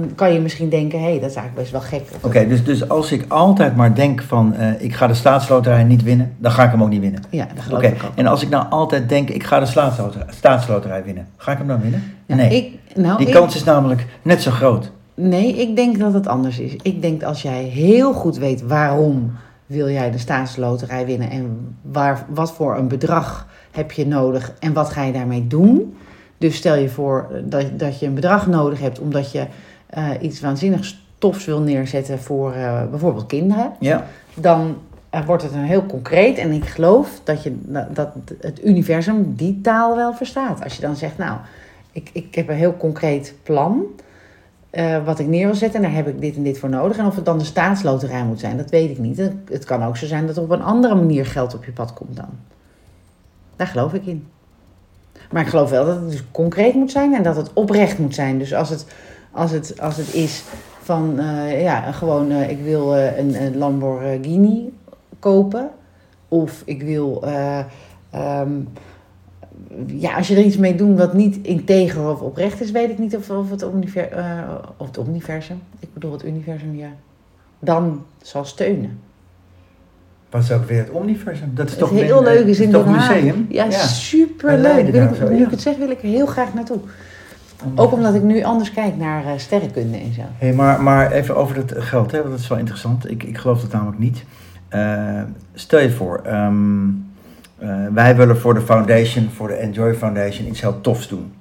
dan 0.00 0.14
kan 0.14 0.32
je 0.32 0.40
misschien 0.40 0.68
denken, 0.68 0.98
hé, 0.98 1.04
hey, 1.10 1.20
dat 1.20 1.30
is 1.30 1.36
eigenlijk 1.36 1.54
best 1.54 1.70
wel 1.70 1.80
gek. 2.00 2.02
Oké, 2.20 2.48
dus, 2.48 2.64
dus 2.64 2.88
als 2.88 3.12
ik 3.12 3.24
altijd 3.28 3.76
maar 3.76 3.94
denk 3.94 4.22
van... 4.22 4.54
eh, 4.54 4.68
ik 4.82 4.94
ga 4.94 5.06
de 5.06 5.14
staatsloterij 5.14 5.84
niet 5.84 6.02
winnen... 6.02 6.32
dan 6.38 6.50
ga 6.52 6.64
ik 6.64 6.70
hem 6.70 6.82
ook 6.82 6.88
niet 6.88 7.00
winnen. 7.00 7.22
Ja, 7.30 7.46
dat 7.54 7.64
geloof 7.64 7.82
ik 7.82 8.02
ook. 8.04 8.10
en 8.14 8.26
als 8.26 8.42
ik 8.42 8.48
nou 8.48 8.66
altijd 8.70 9.08
denk... 9.08 9.28
ik 9.28 9.44
ga 9.44 9.60
de 9.60 9.66
staatsloterij, 9.66 10.26
staatsloterij 10.30 11.04
winnen... 11.04 11.26
ga 11.36 11.52
ik 11.52 11.58
hem 11.58 11.66
dan 11.66 11.80
winnen? 11.80 12.02
Ja, 12.26 12.34
nee, 12.34 12.50
Ik, 12.56 12.96
nou, 12.96 13.18
die 13.18 13.26
ik- 13.26 13.32
kans 13.34 13.54
is 13.54 13.64
namelijk 13.64 14.06
net 14.22 14.42
zo 14.42 14.50
groot. 14.50 14.90
Nee, 15.14 15.54
ik 15.56 15.76
denk 15.76 15.98
dat 15.98 16.12
het 16.14 16.26
anders 16.26 16.58
is. 16.58 16.76
Ik 16.82 17.02
denk 17.02 17.22
als 17.22 17.42
jij 17.42 17.62
heel 17.62 18.12
goed 18.12 18.36
weet 18.36 18.62
waarom 18.66 19.32
wil 19.66 19.88
jij 19.90 20.10
de 20.10 20.18
staatsloterij 20.18 21.06
winnen 21.06 21.30
en 21.30 21.76
waar, 21.82 22.24
wat 22.28 22.52
voor 22.52 22.76
een 22.76 22.88
bedrag 22.88 23.46
heb 23.70 23.92
je 23.92 24.06
nodig 24.06 24.52
en 24.58 24.72
wat 24.72 24.90
ga 24.90 25.02
je 25.02 25.12
daarmee 25.12 25.46
doen. 25.46 25.96
Dus 26.38 26.56
stel 26.56 26.74
je 26.74 26.88
voor 26.88 27.28
dat, 27.44 27.64
dat 27.78 27.98
je 28.00 28.06
een 28.06 28.14
bedrag 28.14 28.46
nodig 28.46 28.80
hebt 28.80 28.98
omdat 29.00 29.32
je 29.32 29.46
eh, 29.86 30.10
iets 30.20 30.40
waanzinnig 30.40 30.94
tofs 31.18 31.44
wil 31.44 31.60
neerzetten 31.60 32.18
voor 32.18 32.52
eh, 32.52 32.82
bijvoorbeeld 32.90 33.26
kinderen. 33.26 33.72
Ja, 33.80 34.06
Dan 34.34 34.76
eh, 35.10 35.24
wordt 35.26 35.42
het 35.42 35.52
een 35.52 35.64
heel 35.64 35.86
concreet 35.86 36.38
en 36.38 36.52
ik 36.52 36.64
geloof 36.64 37.20
dat, 37.24 37.42
je, 37.42 37.56
dat 37.92 38.08
het 38.40 38.64
universum 38.64 39.34
die 39.34 39.60
taal 39.60 39.96
wel 39.96 40.12
verstaat. 40.14 40.62
Als 40.64 40.74
je 40.74 40.80
dan 40.80 40.96
zegt, 40.96 41.18
nou, 41.18 41.38
ik, 41.92 42.10
ik 42.12 42.34
heb 42.34 42.48
een 42.48 42.54
heel 42.56 42.76
concreet 42.76 43.34
plan 43.42 43.82
wat 45.04 45.18
ik 45.18 45.26
neer 45.26 45.46
wil 45.46 45.54
zetten. 45.54 45.76
En 45.82 45.86
daar 45.86 45.96
heb 45.96 46.08
ik 46.08 46.20
dit 46.20 46.36
en 46.36 46.42
dit 46.42 46.58
voor 46.58 46.68
nodig. 46.68 46.96
En 46.98 47.06
of 47.06 47.16
het 47.16 47.24
dan 47.24 47.38
de 47.38 47.44
staatsloterij 47.44 48.24
moet 48.24 48.40
zijn, 48.40 48.56
dat 48.56 48.70
weet 48.70 48.90
ik 48.90 48.98
niet. 48.98 49.16
Het- 49.16 49.32
Het 49.50 49.64
kan 49.64 49.82
ook 49.84 49.96
zo 49.96 50.06
zijn 50.06 50.26
dat 50.26 50.36
er 50.36 50.42
op 50.42 50.50
een 50.50 50.62
andere 50.62 50.94
manier 50.94 51.26
geld 51.26 51.54
op 51.54 51.64
je 51.64 51.72
pad 51.72 51.92
komt 51.92 52.16
dan. 52.16 52.28
Daar 53.56 53.66
geloof 53.66 53.94
ik 53.94 54.06
in. 54.06 54.26
Maar 55.32 55.42
ik 55.42 55.48
geloof 55.48 55.70
wel 55.70 55.84
dat 55.86 55.96
het 55.96 56.10
dus 56.10 56.24
concreet 56.30 56.74
moet 56.74 56.90
zijn 56.90 57.14
en 57.14 57.22
dat 57.22 57.36
het 57.36 57.52
oprecht 57.52 57.98
moet 57.98 58.14
zijn. 58.14 58.38
Dus 58.38 58.54
als 58.54 58.68
het, 58.68 58.86
als 59.36 59.50
het, 59.50 59.80
als 59.80 59.96
het 59.96 60.14
is 60.14 60.42
van, 60.82 61.18
eh, 61.18 61.62
ja, 61.62 61.92
gewoon 61.92 62.30
eh, 62.30 62.50
ik 62.50 62.58
wil 62.62 62.96
eh, 62.96 63.18
een, 63.18 63.42
een 63.42 63.56
Lamborghini 63.56 64.72
kopen. 65.18 65.70
Of 66.28 66.62
ik 66.64 66.82
wil, 66.82 67.22
eh, 67.24 67.58
ehm, 68.10 68.50
ja, 69.86 70.16
als 70.16 70.28
je 70.28 70.36
er 70.36 70.42
iets 70.44 70.56
mee 70.56 70.74
doet 70.74 70.98
wat 70.98 71.14
niet 71.14 71.38
integer 71.42 72.08
of 72.10 72.20
oprecht 72.20 72.60
is, 72.60 72.70
weet 72.70 72.90
ik 72.90 72.98
niet 72.98 73.16
of, 73.16 73.30
of, 73.30 73.50
het, 73.50 73.62
univer, 73.74 74.08
eh, 74.08 74.38
of 74.76 74.86
het 74.86 75.08
universum, 75.08 75.58
ik 75.78 75.94
bedoel 75.94 76.12
het 76.12 76.24
universum, 76.24 76.76
ja, 76.76 76.88
dan 77.58 78.04
zal 78.22 78.44
steunen. 78.44 78.98
wat 80.30 80.42
is 80.42 80.52
ook 80.52 80.64
weer 80.64 80.78
het 80.78 80.90
Omniversum? 80.90 81.50
Dat 81.54 81.64
is 81.66 81.70
Het 81.70 81.80
toch 81.80 81.90
heel 81.90 82.22
leuk 82.22 82.46
is 82.46 82.60
in 82.60 82.74
Haag. 82.74 82.86
museum? 83.08 83.46
Ja, 83.48 83.66
Bij 83.68 83.78
superleuk. 83.78 84.90
Wil 84.90 85.02
ik, 85.02 85.30
nu 85.30 85.38
ja. 85.38 85.44
ik 85.44 85.50
het 85.50 85.60
zeg, 85.60 85.76
wil 85.76 85.90
ik 85.90 86.02
er 86.02 86.08
heel 86.08 86.26
graag 86.26 86.54
naartoe. 86.54 86.78
Ook 87.74 87.92
omdat 87.92 88.14
ik 88.14 88.22
nu 88.22 88.42
anders 88.42 88.72
kijk 88.72 88.96
naar 88.96 89.24
eh, 89.24 89.32
sterrenkunde 89.36 89.98
en 89.98 90.12
zo. 90.14 90.20
Hey, 90.38 90.52
maar, 90.52 90.82
maar 90.82 91.12
even 91.12 91.36
over 91.36 91.56
het 91.56 91.74
geld, 91.76 92.12
hè, 92.12 92.18
want 92.18 92.30
dat 92.30 92.40
is 92.40 92.48
wel 92.48 92.58
interessant. 92.58 93.10
Ik, 93.10 93.22
ik 93.22 93.38
geloof 93.38 93.60
dat 93.60 93.72
namelijk 93.72 93.98
niet. 93.98 94.24
Eh, 94.68 95.22
stel 95.54 95.80
je 95.80 95.90
voor, 95.90 96.20
ehm, 96.24 96.88
eh, 97.58 97.86
wij 97.92 98.16
willen 98.16 98.38
voor 98.38 98.54
de 98.54 98.60
foundation, 98.60 99.30
voor 99.30 99.48
de 99.48 99.54
Enjoy 99.54 99.94
Foundation, 99.94 100.46
iets 100.48 100.60
heel 100.60 100.80
tofs 100.80 101.08
doen. 101.08 101.32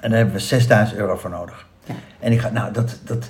En 0.00 0.08
daar 0.08 0.18
hebben 0.18 0.36
we 0.36 0.42
6000 0.42 0.98
euro 0.98 1.16
voor 1.16 1.30
nodig. 1.30 1.66
Ja. 1.84 1.94
En 2.20 2.32
ik 2.32 2.40
ga, 2.40 2.50
nou, 2.50 2.72
dat, 2.72 2.98
dat, 3.04 3.28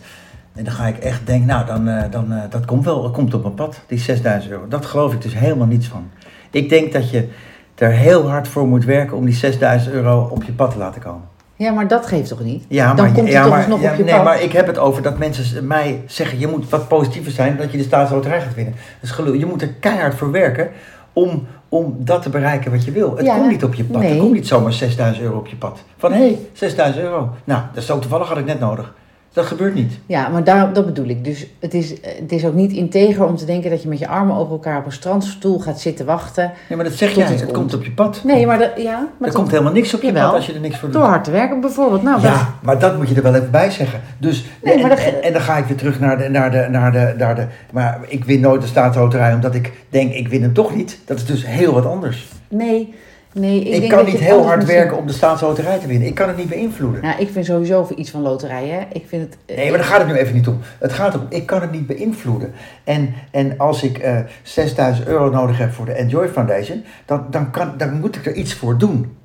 En 0.54 0.64
dan 0.64 0.72
ga 0.72 0.86
ik 0.86 0.98
echt 0.98 1.26
denken, 1.26 1.46
nou, 1.46 1.66
dan, 1.66 2.10
dan, 2.10 2.32
dat 2.50 2.64
komt 2.64 2.84
wel, 2.84 3.02
dat 3.02 3.12
komt 3.12 3.34
op 3.34 3.42
mijn 3.42 3.54
pad, 3.54 3.80
die 3.86 3.98
6000 3.98 4.52
euro. 4.52 4.68
Dat 4.68 4.86
geloof 4.86 5.12
ik 5.12 5.22
dus 5.22 5.34
helemaal 5.34 5.66
niets 5.66 5.86
van. 5.86 6.10
Ik 6.50 6.68
denk 6.68 6.92
dat 6.92 7.10
je 7.10 7.28
er 7.74 7.90
heel 7.90 8.28
hard 8.28 8.48
voor 8.48 8.66
moet 8.66 8.84
werken 8.84 9.16
om 9.16 9.24
die 9.24 9.34
6000 9.34 9.92
euro 9.94 10.28
op 10.30 10.42
je 10.42 10.52
pad 10.52 10.70
te 10.70 10.78
laten 10.78 11.00
komen. 11.00 11.29
Ja, 11.60 11.72
maar 11.72 11.88
dat 11.88 12.06
geeft 12.06 12.28
toch 12.28 12.40
niet? 12.44 12.64
Ja, 12.68 12.86
Dan 12.94 13.04
maar, 13.04 13.14
komt 13.14 13.26
het 13.26 13.34
ja, 13.36 13.42
toch 13.42 13.50
maar, 13.50 13.68
ja, 13.68 13.74
op 13.90 13.96
je 13.96 14.04
nee, 14.04 14.14
pad. 14.14 14.24
maar 14.24 14.42
ik 14.42 14.52
heb 14.52 14.66
het 14.66 14.78
over 14.78 15.02
dat 15.02 15.18
mensen 15.18 15.66
mij 15.66 16.02
zeggen, 16.06 16.38
je 16.38 16.46
moet 16.46 16.68
wat 16.68 16.88
positiever 16.88 17.32
zijn 17.32 17.56
dat 17.56 17.70
je 17.72 17.78
de 17.78 17.84
staatsloterij 17.84 18.40
gaat 18.40 18.54
winnen. 18.54 18.74
Dus 19.00 19.10
gelul, 19.10 19.32
je 19.32 19.46
moet 19.46 19.62
er 19.62 19.68
keihard 19.68 20.14
voor 20.14 20.30
werken 20.30 20.68
om, 21.12 21.46
om 21.68 21.96
dat 21.98 22.22
te 22.22 22.28
bereiken 22.30 22.70
wat 22.70 22.84
je 22.84 22.90
wil. 22.90 23.16
Het 23.16 23.26
Ja, 23.26 23.34
komt 23.36 23.50
niet 23.50 23.64
op 23.64 23.74
je 23.74 23.84
pad. 23.84 24.00
nee. 24.00 24.12
Er 24.12 24.18
komt 24.20 24.32
niet 24.32 24.46
zomaar 24.46 24.72
6000 24.72 25.24
euro 25.24 25.38
op 25.38 25.46
je 25.46 25.56
pad. 25.56 25.82
Van 25.96 26.12
hé, 26.12 26.18
hey, 26.18 26.38
6000 26.52 27.04
euro. 27.04 27.28
Nou, 27.44 27.60
dat 27.72 27.82
is 27.82 27.86
zo 27.86 27.98
toevallig 27.98 28.28
had 28.28 28.38
ik 28.38 28.44
net 28.46 28.60
nodig. 28.60 28.94
Dat 29.32 29.44
gebeurt 29.46 29.74
niet. 29.74 29.92
Ja, 30.06 30.28
maar 30.28 30.44
daar, 30.44 30.72
dat 30.72 30.86
bedoel 30.86 31.06
ik. 31.08 31.24
Dus 31.24 31.46
het 31.58 31.74
is, 31.74 31.90
het 32.02 32.32
is 32.32 32.44
ook 32.44 32.54
niet 32.54 32.72
integer 32.72 33.24
om 33.26 33.36
te 33.36 33.44
denken 33.44 33.70
dat 33.70 33.82
je 33.82 33.88
met 33.88 33.98
je 33.98 34.08
armen 34.08 34.36
over 34.36 34.52
elkaar 34.52 34.78
op 34.78 34.86
een 34.86 34.92
strandstoel 34.92 35.58
gaat 35.58 35.80
zitten 35.80 36.06
wachten. 36.06 36.52
Nee, 36.68 36.76
maar 36.78 36.86
dat 36.88 36.94
zeg 36.96 37.14
jij. 37.14 37.24
het 37.26 37.32
Het, 37.32 37.42
komt. 37.44 37.52
komt 37.56 37.74
op 37.74 37.84
je 37.84 37.90
pad. 37.90 38.20
Nee, 38.24 38.46
maar, 38.46 38.58
dat, 38.58 38.70
ja, 38.76 39.08
maar 39.18 39.28
er 39.28 39.34
komt 39.34 39.50
helemaal 39.50 39.72
niks 39.72 39.94
op 39.94 40.02
je 40.02 40.12
pad 40.12 40.32
als 40.34 40.46
je 40.46 40.52
er 40.52 40.60
niks 40.60 40.78
voor 40.78 40.88
doet. 40.90 41.00
door 41.00 41.08
hard 41.08 41.24
te 41.24 41.30
werken 41.30 41.60
bijvoorbeeld. 41.60 42.02
Nou, 42.02 42.20
dat- 42.20 42.30
Ja, 42.30 42.54
maar 42.62 42.78
dat 42.78 42.96
moet 42.96 43.08
je 43.08 43.14
er 43.14 43.22
wel 43.22 43.34
even 43.34 43.50
bij 43.50 43.70
zeggen. 43.70 44.00
Dus, 44.18 44.44
Nee, 44.62 44.74
en, 44.74 44.80
maar 44.80 44.90
dat- 44.90 44.98
en, 44.98 45.22
en 45.22 45.32
dan 45.32 45.42
ga 45.42 45.56
ik 45.56 45.64
weer 45.64 45.76
terug 45.76 46.00
naar 46.00 46.18
de, 46.18 46.28
naar, 46.28 46.50
de, 46.50 46.66
naar, 46.70 46.92
de, 46.92 47.14
naar 47.18 47.34
de... 47.34 47.46
Maar 47.72 47.98
ik 48.08 48.24
win 48.24 48.40
nooit 48.40 48.60
de 48.60 48.66
staatsloterij 48.68 49.34
omdat 49.34 49.54
ik 49.54 49.72
denk, 49.88 50.12
ik 50.12 50.28
win 50.28 50.42
hem 50.42 50.52
toch 50.52 50.74
niet. 50.74 50.98
Dat 51.04 51.16
is 51.16 51.24
dus 51.26 51.46
heel 51.46 51.72
wat 51.74 51.86
anders. 51.86 52.28
nee, 52.48 52.94
nee. 53.32 53.60
Ik, 53.60 53.66
Ik, 53.66 53.80
denk 53.80 53.88
kan 53.92 54.04
dat 54.04 54.12
niet 54.12 54.22
heel 54.22 54.44
hard 54.46 54.64
werken 54.64 54.96
om 54.96 55.06
de 55.06 55.12
staatsloterij 55.12 55.78
te 55.78 55.86
winnen. 55.86 56.08
Ik 56.08 56.14
kan 56.14 56.28
het 56.28 56.36
niet 56.36 56.48
beïnvloeden. 56.48 57.02
Nou, 57.02 57.20
ik 57.20 57.28
vind 57.30 57.44
sowieso 57.46 57.84
voor 57.84 57.96
iets 57.96 58.10
van 58.10 58.20
loterijen. 58.22 58.86
Ik 58.92 59.04
vind 59.08 59.22
het. 59.22 59.36
eh, 59.46 59.56
Nee, 59.56 59.68
maar 59.68 59.78
daar 59.78 59.86
gaat 59.88 59.98
het 59.98 60.06
nu 60.08 60.14
even 60.14 60.34
niet 60.34 60.48
om. 60.48 60.58
Het 60.78 60.92
gaat 60.92 61.14
om, 61.14 61.26
ik 61.28 61.46
kan 61.46 61.60
het 61.60 61.72
niet 61.72 61.86
beïnvloeden. 61.86 62.52
En, 62.84 63.14
en 63.30 63.54
als 63.58 63.82
ik 63.82 63.98
eh 63.98 64.18
6000 64.42 65.06
euro 65.06 65.30
nodig 65.30 65.58
heb 65.58 65.72
voor 65.72 65.84
de 65.86 65.92
Enjoy 65.92 66.28
Foundation, 66.28 66.84
dan, 67.04 67.26
dan, 67.30 67.50
kan, 67.50 67.72
dan 67.76 68.00
moet 68.00 68.16
ik 68.16 68.26
er 68.26 68.34
iets 68.34 68.54
voor 68.54 68.78
doen. 68.78 69.16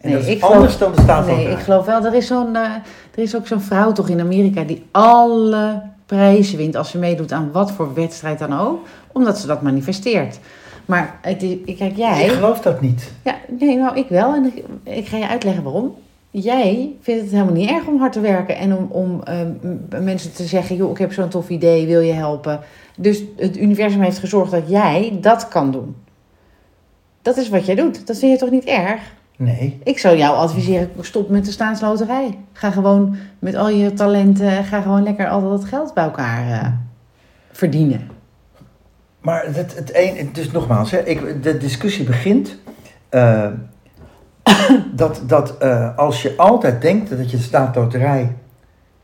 En 0.00 0.08
Nee, 0.08 0.18
dat 0.18 0.26
is 0.26 0.32
ik 0.34 0.38
geloof- 0.40 0.54
anders 0.54 0.78
dan 0.78 0.92
de 0.94 1.00
staatsloterij. 1.00 1.44
Nee, 1.48 1.56
ik 1.56 1.62
geloof 1.62 1.86
wel. 1.86 2.04
Er 2.04 2.14
is, 2.14 2.26
zo'n, 2.26 2.56
eh, 2.56 2.62
er 3.14 3.22
is 3.22 3.36
ook 3.36 3.46
zo'n 3.46 3.60
vrouw 3.60 3.92
toch 3.92 4.08
in 4.08 4.20
Amerika 4.20 4.62
die 4.62 4.84
alle 4.90 5.82
prijzen 6.06 6.58
wint 6.58 6.76
als 6.76 6.90
ze 6.90 6.98
meedoet 6.98 7.32
aan 7.32 7.50
wat 7.52 7.72
voor 7.72 7.94
wedstrijd 7.94 8.38
dan 8.38 8.58
ook, 8.58 8.86
omdat 9.12 9.38
ze 9.38 9.46
dat 9.46 9.62
manifesteert. 9.62 10.38
Maar 10.88 11.18
het 11.22 11.42
is, 11.42 11.76
kijk, 11.76 11.96
jij. 11.96 12.24
Ik 12.24 12.30
geloof 12.30 12.60
dat 12.60 12.80
niet. 12.80 13.12
Ja, 13.24 13.34
nee, 13.58 13.76
nou 13.76 13.96
ik 13.96 14.08
wel. 14.08 14.34
En 14.34 14.44
ik, 14.44 14.64
ik 14.82 15.06
ga 15.06 15.16
je 15.16 15.28
uitleggen 15.28 15.62
waarom. 15.62 15.94
Jij 16.30 16.94
vindt 17.00 17.22
het 17.22 17.30
helemaal 17.30 17.54
niet 17.54 17.70
erg 17.70 17.86
om 17.86 17.98
hard 17.98 18.12
te 18.12 18.20
werken 18.20 18.56
en 18.56 18.76
om, 18.76 18.88
om 18.90 19.22
eh, 19.22 20.00
mensen 20.00 20.32
te 20.32 20.44
zeggen: 20.44 20.76
joh, 20.76 20.90
ik 20.90 20.98
heb 20.98 21.12
zo'n 21.12 21.28
tof 21.28 21.48
idee, 21.48 21.86
wil 21.86 22.00
je 22.00 22.12
helpen? 22.12 22.60
Dus 22.96 23.22
het 23.36 23.58
universum 23.58 24.00
heeft 24.00 24.18
gezorgd 24.18 24.50
dat 24.50 24.68
jij 24.68 25.18
dat 25.20 25.48
kan 25.48 25.70
doen. 25.70 25.96
Dat 27.22 27.36
is 27.36 27.48
wat 27.48 27.66
jij 27.66 27.74
doet. 27.74 28.06
Dat 28.06 28.18
vind 28.18 28.32
je 28.32 28.38
toch 28.38 28.50
niet 28.50 28.64
erg? 28.64 29.00
Nee. 29.36 29.78
Ik 29.84 29.98
zou 29.98 30.16
jou 30.16 30.36
adviseren, 30.36 30.90
stop 31.00 31.28
met 31.28 31.44
de 31.44 31.50
staatsloterij. 31.50 32.38
Ga 32.52 32.70
gewoon 32.70 33.16
met 33.38 33.54
al 33.54 33.68
je 33.68 33.92
talenten, 33.92 34.64
ga 34.64 34.80
gewoon 34.80 35.02
lekker 35.02 35.28
al 35.28 35.40
dat 35.50 35.64
geld 35.64 35.94
bij 35.94 36.04
elkaar 36.04 36.50
eh, 36.50 36.72
verdienen. 37.52 38.17
Maar 39.20 39.44
het, 39.44 39.74
het 39.74 39.90
een, 39.94 40.30
dus 40.32 40.50
nogmaals, 40.50 40.90
hè, 40.90 40.98
ik, 40.98 41.42
de 41.42 41.58
discussie 41.58 42.04
begint 42.04 42.56
eh, 43.08 43.46
dat, 44.92 45.22
dat 45.26 45.58
eh, 45.58 45.96
als 45.96 46.22
je 46.22 46.34
altijd 46.36 46.82
denkt 46.82 47.10
dat 47.10 47.30
je 47.30 47.36
de 47.36 47.42
staatsloterij 47.42 48.32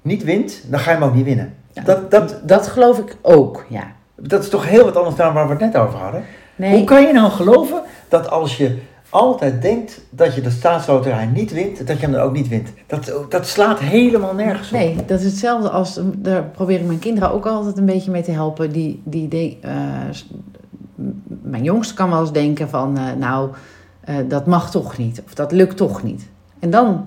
niet 0.02 0.24
wint, 0.24 0.62
dan 0.70 0.80
ga 0.80 0.90
je 0.90 0.96
hem 0.96 1.06
ook 1.08 1.14
niet 1.14 1.24
winnen. 1.24 1.54
Ja. 1.72 1.82
Dat, 1.82 2.10
dat, 2.10 2.40
Dat 2.42 2.66
geloof 2.66 2.98
ik 2.98 3.16
ook, 3.22 3.64
ja. 3.68 3.92
dat 4.14 4.42
is 4.42 4.48
toch 4.48 4.68
heel 4.68 4.84
wat 4.84 4.96
anders 4.96 5.16
dan 5.16 5.32
waar 5.32 5.46
we 5.46 5.52
het 5.52 5.60
net 5.60 5.76
over 5.76 5.98
hadden. 5.98 6.24
Nee, 6.56 6.76
Hoe 6.76 6.84
kan 6.84 7.02
je 7.02 7.12
nou 7.12 7.30
geloven 7.30 7.82
dat 8.08 8.30
als 8.30 8.56
je 8.56 8.78
altijd 9.14 9.62
denkt 9.62 10.00
dat 10.10 10.34
je 10.34 10.40
de 10.40 10.50
staatsloterij 10.50 11.26
niet 11.26 11.52
wint, 11.52 11.86
dat 11.86 11.96
je 11.96 12.02
hem 12.02 12.12
dan 12.12 12.20
ook 12.20 12.32
niet 12.32 12.48
wint? 12.48 12.68
Dat, 12.86 13.12
dat 13.28 13.46
slaat 13.46 13.78
helemaal 13.78 14.34
nergens 14.34 14.72
op. 14.72 14.78
Nee, 14.78 14.96
dat 15.06 15.18
is 15.18 15.24
hetzelfde 15.24 15.68
als, 15.68 16.00
daar 16.16 16.44
probeer 16.44 16.80
ik 16.80 16.86
mijn 16.86 16.98
kinderen 16.98 17.32
ook 17.32 17.46
altijd 17.46 17.78
een 17.78 17.84
beetje 17.84 18.10
mee 18.10 18.22
te 18.22 18.30
helpen. 18.30 18.72
Die, 18.72 19.02
die 19.04 19.28
de, 19.28 19.56
eh, 19.60 19.70
mijn 21.26 21.62
jongste 21.62 21.94
kan 21.94 22.10
wel 22.10 22.20
eens 22.20 22.32
denken 22.32 22.68
van, 22.68 22.96
eh, 22.98 23.04
nou, 23.18 23.50
eh, 24.00 24.16
dat 24.28 24.46
mag 24.46 24.70
toch 24.70 24.98
niet. 24.98 25.22
Of 25.26 25.34
dat 25.34 25.52
lukt 25.52 25.76
toch 25.76 26.02
niet. 26.02 26.28
En 26.58 26.70
dan 26.70 27.06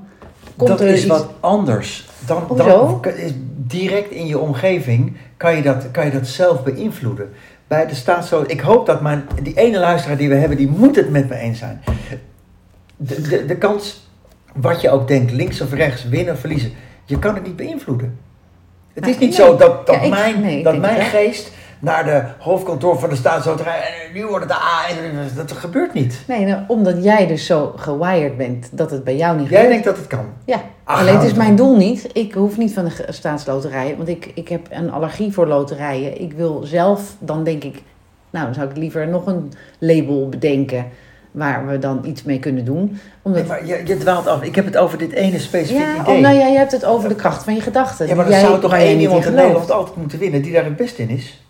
komt 0.56 0.70
dat 0.70 0.82
er 0.82 0.88
is 0.88 1.00
iets... 1.00 1.08
wat 1.08 1.28
anders. 1.40 2.10
Dan, 2.26 2.44
Hoezo? 2.48 3.00
dan 3.02 3.14
is 3.14 3.32
direct 3.56 4.12
in 4.12 4.28
je 4.28 4.40
omgeving 4.40 5.18
kan 5.38 5.56
je 5.56 5.62
dat, 5.62 5.92
kan 5.92 6.06
je 6.06 6.12
dat 6.12 6.28
zelf 6.28 6.64
beïnvloeden. 6.64 7.30
Bij 7.68 7.88
de 7.88 7.96
staatsloterij. 7.96 8.54
Ik 8.56 8.62
hoop 8.62 8.86
dat 8.86 9.02
mijn, 9.02 9.28
die 9.42 9.54
ene 9.58 9.80
luisteraar 9.80 10.18
die 10.18 10.30
we 10.30 10.36
hebben, 10.36 10.58
die 10.58 10.68
moet 10.70 10.96
het 10.96 11.10
met 11.10 11.30
me 11.30 11.36
eens 11.36 11.60
zijn. 11.60 11.82
De, 12.98 13.22
de, 13.22 13.46
de 13.46 13.56
kans, 13.58 14.10
wat 14.54 14.82
je 14.82 14.90
ook 14.90 15.08
denkt, 15.08 15.32
links 15.32 15.62
of 15.62 15.74
rechts, 15.74 16.04
winnen 16.08 16.34
of 16.34 16.40
verliezen, 16.40 16.72
je 17.06 17.20
kan 17.20 17.34
het 17.34 17.44
niet 17.44 17.56
beïnvloeden. 17.56 18.18
Het 18.94 19.08
is 19.08 19.12
Nou, 19.18 19.26
niet 19.28 19.38
nee. 19.38 19.48
zo 19.48 19.58
dat, 19.58 19.86
dat 19.86 19.96
Ja, 19.96 20.02
ik- 20.02 20.10
mijn, 20.10 20.42
nee, 20.42 20.64
dat 20.64 20.78
mijn 20.78 21.02
geest 21.02 21.52
naar 21.80 22.06
de 22.06 22.24
hoofdkantoor 22.40 23.00
van 23.00 23.10
de 23.10 23.16
staatsloterij 23.16 23.80
en 23.80 24.14
nu 24.14 24.26
wordt 24.26 24.44
het 24.46 24.54
de 24.54 24.60
A. 24.60 24.88
en 24.90 25.30
Dat 25.36 25.52
gebeurt 25.52 25.94
niet. 25.94 26.20
Nee, 26.28 26.46
nou, 26.46 26.62
omdat 26.68 27.04
jij 27.04 27.28
dus 27.28 27.46
zo 27.46 27.74
gewired 27.76 28.38
bent 28.38 28.70
dat 28.72 28.92
het 28.92 29.04
bij 29.04 29.16
jou 29.16 29.38
niet 29.38 29.50
Jij 29.50 29.62
gebeurt. 29.62 29.70
denkt 29.84 29.86
dat 29.86 29.98
het 29.98 30.08
kan. 30.08 30.26
Ja, 30.46 30.62
Ach, 30.84 31.00
alleen 31.00 31.14
het 31.16 31.24
is 31.24 31.34
mijn 31.34 31.56
doel 31.56 31.76
niet. 31.76 32.10
Ik 32.14 32.34
hoef 32.34 32.58
niet 32.58 32.74
van 32.74 32.86
de 32.86 32.92
staatsloterij, 33.10 33.94
want 33.98 34.10
ik, 34.10 34.32
ik 34.36 34.48
heb 34.48 34.68
een 34.70 34.92
allergie 34.92 35.34
voor 35.34 35.48
loterijen. 35.48 36.22
Ik 36.22 36.34
wil 36.34 36.62
zelf, 36.64 37.02
dan 37.20 37.44
denk 37.44 37.64
ik, 37.64 37.82
nou 38.30 38.46
dan 38.46 38.54
zou 38.54 38.70
ik 38.70 38.78
liever 38.78 39.08
nog 39.08 39.26
een 39.26 39.54
label 39.80 40.30
bedenken 40.30 40.86
waar 41.32 41.68
we 41.68 41.80
dan 41.80 42.02
iets 42.06 42.24
mee 42.24 42.40
kunnen 42.40 42.66
doen. 42.66 43.00
Omdat, 43.22 43.42
Nee, 43.42 43.50
maar 43.50 43.66
je, 43.66 43.82
je 43.86 43.98
dwaalt 43.98 44.28
af. 44.28 44.42
Ik 44.44 44.56
heb 44.56 44.66
het 44.66 44.78
over 44.78 44.98
dit 44.98 45.12
ene 45.12 45.40
specifieke 45.40 45.84
ja, 45.96 46.02
idee. 46.02 46.16
oh, 46.16 46.22
nou 46.22 46.36
ja, 46.36 46.48
je 46.48 46.58
hebt 46.58 46.72
het 46.72 46.86
over 46.86 47.10
de 47.10 47.16
kracht 47.16 47.44
van 47.44 47.56
je 47.56 47.62
gedachten. 47.62 48.08
Ja, 48.08 48.16
maar 48.16 48.30
jij- 48.30 48.40
zou 48.40 48.60
toch 48.60 48.72
jij 48.72 48.86
één 48.86 49.00
iemand 49.00 49.26
in. 49.26 49.34
Nederland 49.34 49.72
altijd 49.72 49.96
moeten 49.98 50.20
winnen 50.20 50.42
die 50.42 50.54
daar 50.54 50.64
het 50.64 50.76
beste 50.76 51.02
in 51.02 51.10
is? 51.10 51.42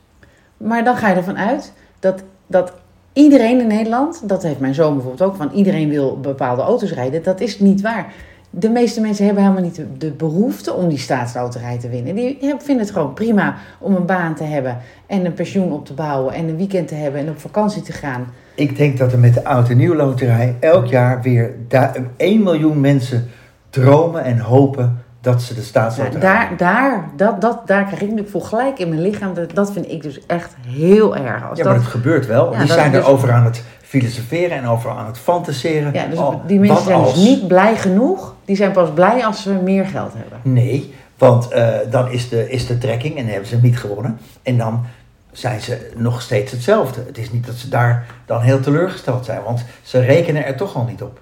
Maar 0.58 0.84
dan 0.84 0.96
ga 0.98 1.10
je 1.10 1.16
ervan 1.16 1.38
uit 1.38 1.74
dat, 2.00 2.24
dat 2.48 2.74
iedereen 3.14 3.60
in 3.60 3.68
Nederland, 3.68 4.30
dat 4.30 4.44
heeft 4.44 4.60
mijn 4.60 4.74
zoon 4.74 4.94
bijvoorbeeld 4.94 5.30
ook, 5.30 5.36
van 5.36 5.52
iedereen 5.52 5.90
wil 5.90 6.20
bepaalde 6.20 6.62
auto's 6.62 6.94
rijden. 6.94 7.24
Dat 7.24 7.42
is 7.42 7.60
niet 7.60 7.82
waar. 7.82 8.14
De 8.50 8.70
meeste 8.70 9.02
mensen 9.02 9.26
hebben 9.26 9.44
helemaal 9.44 9.64
niet 9.64 9.82
de, 9.98 10.12
behoefte 10.12 10.74
om 10.74 10.90
die 10.90 10.98
staatsloterij 10.98 11.78
te 11.78 11.90
winnen. 11.90 12.16
Die 12.16 12.38
vinden 12.40 12.86
het 12.86 12.92
gewoon 12.92 13.14
prima 13.14 13.56
om 13.80 13.96
een 13.96 14.06
baan 14.06 14.36
te 14.36 14.44
hebben 14.44 14.78
en 15.08 15.26
een 15.26 15.34
pensioen 15.34 15.72
op 15.72 15.86
te 15.86 15.94
bouwen 15.94 16.34
en 16.34 16.48
een 16.48 16.58
weekend 16.58 16.88
te 16.88 16.96
hebben 16.96 17.22
en 17.22 17.30
op 17.30 17.40
vakantie 17.40 17.82
te 17.82 17.92
gaan. 17.92 18.26
Ik 18.56 18.78
denk 18.78 18.98
dat 18.98 19.12
er 19.12 19.20
met 19.20 19.34
de 19.34 19.44
Oud 19.44 19.70
en 19.70 19.78
Nieuw 19.78 19.96
Loterij 19.96 20.56
elk 20.60 20.86
jaar 20.86 21.22
weer 21.22 21.56
da- 21.68 21.94
1 22.18 22.44
miljoen 22.44 22.80
mensen 22.80 23.28
dromen 23.70 24.24
en 24.24 24.40
hopen 24.40 25.04
dat 25.22 25.42
ze 25.42 25.54
de 25.54 25.62
staatsloterij 25.62 26.20
daar, 26.20 26.58
daar, 26.58 27.10
dat, 27.16 27.42
dat, 27.42 27.68
daar 27.68 27.86
krijg 27.86 28.02
ik 28.02 28.12
nu 28.12 28.28
voor 28.28 28.42
gelijk 28.42 28.80
in 28.80 28.90
mijn 28.90 29.02
lichaam. 29.02 29.34
Dat, 29.34 29.56
dat 29.56 29.72
vind 29.72 29.92
ik 29.92 30.02
dus 30.02 30.26
echt 30.26 30.56
heel 30.68 31.16
erg. 31.16 31.50
Als 31.50 31.58
Ja, 31.58 31.64
dat, 31.64 31.74
maar 31.74 31.82
dat 31.82 31.92
gebeurt 31.92 32.26
wel. 32.26 32.52
Ja, 32.52 32.60
die 32.60 32.68
zijn 32.68 32.92
dus- 32.92 33.06
erover 33.06 33.32
aan 33.32 33.46
het 33.46 33.64
filosoferen 33.82 34.58
en 34.58 34.68
over 34.68 34.90
aan 34.90 35.06
het 35.06 35.18
fantaseren. 35.18 35.94
ja, 35.94 36.06
dus 36.06 36.20
Oh, 36.20 36.48
die 36.48 36.60
mensen 36.60 36.84
zijn 36.84 37.04
dus 37.04 37.16
niet 37.16 37.48
blij 37.48 37.76
genoeg. 37.76 38.36
Die 38.46 38.56
zijn 38.56 38.72
pas 38.72 38.90
blij 38.94 39.26
als 39.26 39.42
ze 39.42 39.54
meer 39.54 39.86
geld 39.86 40.14
hebben. 40.14 40.54
Nee, 40.54 40.94
want 41.18 41.48
eh, 41.48 41.68
dan 41.90 42.12
is 42.12 42.30
de, 42.30 42.50
is 42.50 42.68
de 42.68 42.78
trekking 42.78 43.18
en 43.18 43.28
hebben 43.28 43.48
ze 43.48 43.58
niet 43.62 43.80
gewonnen. 43.80 44.20
En 44.44 44.58
dan 44.58 44.86
zijn 45.32 45.62
ze 45.62 45.92
nog 45.96 46.22
steeds 46.22 46.52
hetzelfde. 46.52 47.04
Het 47.08 47.18
is 47.18 47.32
niet 47.32 47.46
dat 47.46 47.56
ze 47.56 47.70
daar 47.70 48.06
dan 48.26 48.42
heel 48.42 48.60
teleurgesteld 48.60 49.26
zijn, 49.26 49.44
want 49.44 49.66
ze 49.84 50.00
rekenen 50.00 50.46
er 50.46 50.56
toch 50.56 50.76
al 50.76 50.84
niet 50.84 51.02
op. 51.02 51.20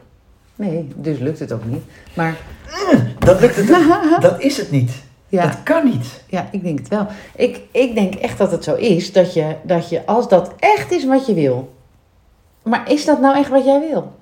Nee, 0.55 0.87
dus 0.95 1.17
lukt 1.19 1.39
het 1.39 1.51
ook 1.51 1.65
niet. 1.65 1.83
Maar 2.13 2.35
Dat 3.25 3.41
lukt 3.41 3.55
het. 3.55 3.67
dat 4.21 4.41
is 4.41 4.57
het 4.57 4.71
niet. 4.71 4.91
ja, 5.27 5.43
Dat 5.43 5.63
kan 5.63 5.85
niet. 5.85 6.23
ja 6.27 6.47
ik 6.51 6.63
denk 6.63 6.79
het 6.79 6.87
wel. 6.87 7.07
Ik, 7.35 7.61
ik 7.71 7.95
denk 7.95 8.15
echt 8.15 8.37
dat 8.37 8.51
het 8.51 8.63
zo 8.63 8.75
is 8.75 9.11
dat 9.11 9.33
je, 9.33 9.55
dat 9.63 9.89
je, 9.89 10.05
als 10.05 10.29
dat 10.29 10.53
echt 10.59 10.91
is 10.91 11.05
wat 11.05 11.25
je 11.25 11.33
wil. 11.33 11.73
Maar 12.63 12.91
is 12.91 13.05
dat 13.05 13.21
nou 13.21 13.37
echt 13.37 13.49
wat 13.49 13.65
jij 13.65 13.79
wil? 13.79 14.13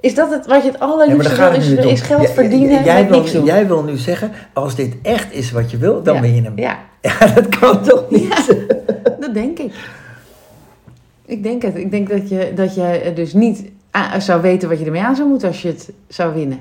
Is 0.00 0.14
dat 0.14 0.30
het 0.30 0.46
wat 0.46 0.62
je 0.62 0.70
het 0.70 0.80
allerliefste 0.80 1.36
wil? 1.36 1.50
Is, 1.52 2.00
is 2.00 2.00
geld 2.00 2.30
verdienen 2.30 2.84
jij, 2.84 3.00
met 3.00 3.10
wil, 3.10 3.18
niks 3.18 3.32
doen? 3.32 3.44
jij 3.44 3.66
wil 3.66 3.82
nu 3.82 3.96
zeggen, 3.96 4.32
als 4.52 4.74
dit 4.74 4.94
echt 5.02 5.32
is 5.32 5.50
wat 5.50 5.70
je 5.70 5.76
wil, 5.76 6.02
dan 6.02 6.20
ben 6.20 6.34
je 6.34 6.42
hem. 6.42 6.58
Ja, 6.58 6.78
Ja, 7.02 7.26
dat 7.26 7.48
kan 7.58 7.82
toch 7.82 8.10
niet? 8.10 8.56
dat 9.20 9.34
denk 9.34 9.58
ik. 9.58 9.72
Ik 11.24 11.42
denk 11.42 11.62
het. 11.62 11.76
Ik 11.76 11.90
denk 11.90 12.08
dat 12.08 12.28
je, 12.28 12.52
dat 12.54 12.74
je 12.74 13.12
dus 13.14 13.32
niet 13.32 13.70
a- 13.96 14.20
zou 14.20 14.42
weten 14.42 14.68
wat 14.68 14.78
je 14.78 14.84
ermee 14.84 15.02
aan 15.02 15.16
zou 15.16 15.28
moeten 15.28 15.48
als 15.48 15.62
je 15.62 15.68
het 15.68 15.90
zou 16.08 16.34
winnen. 16.34 16.58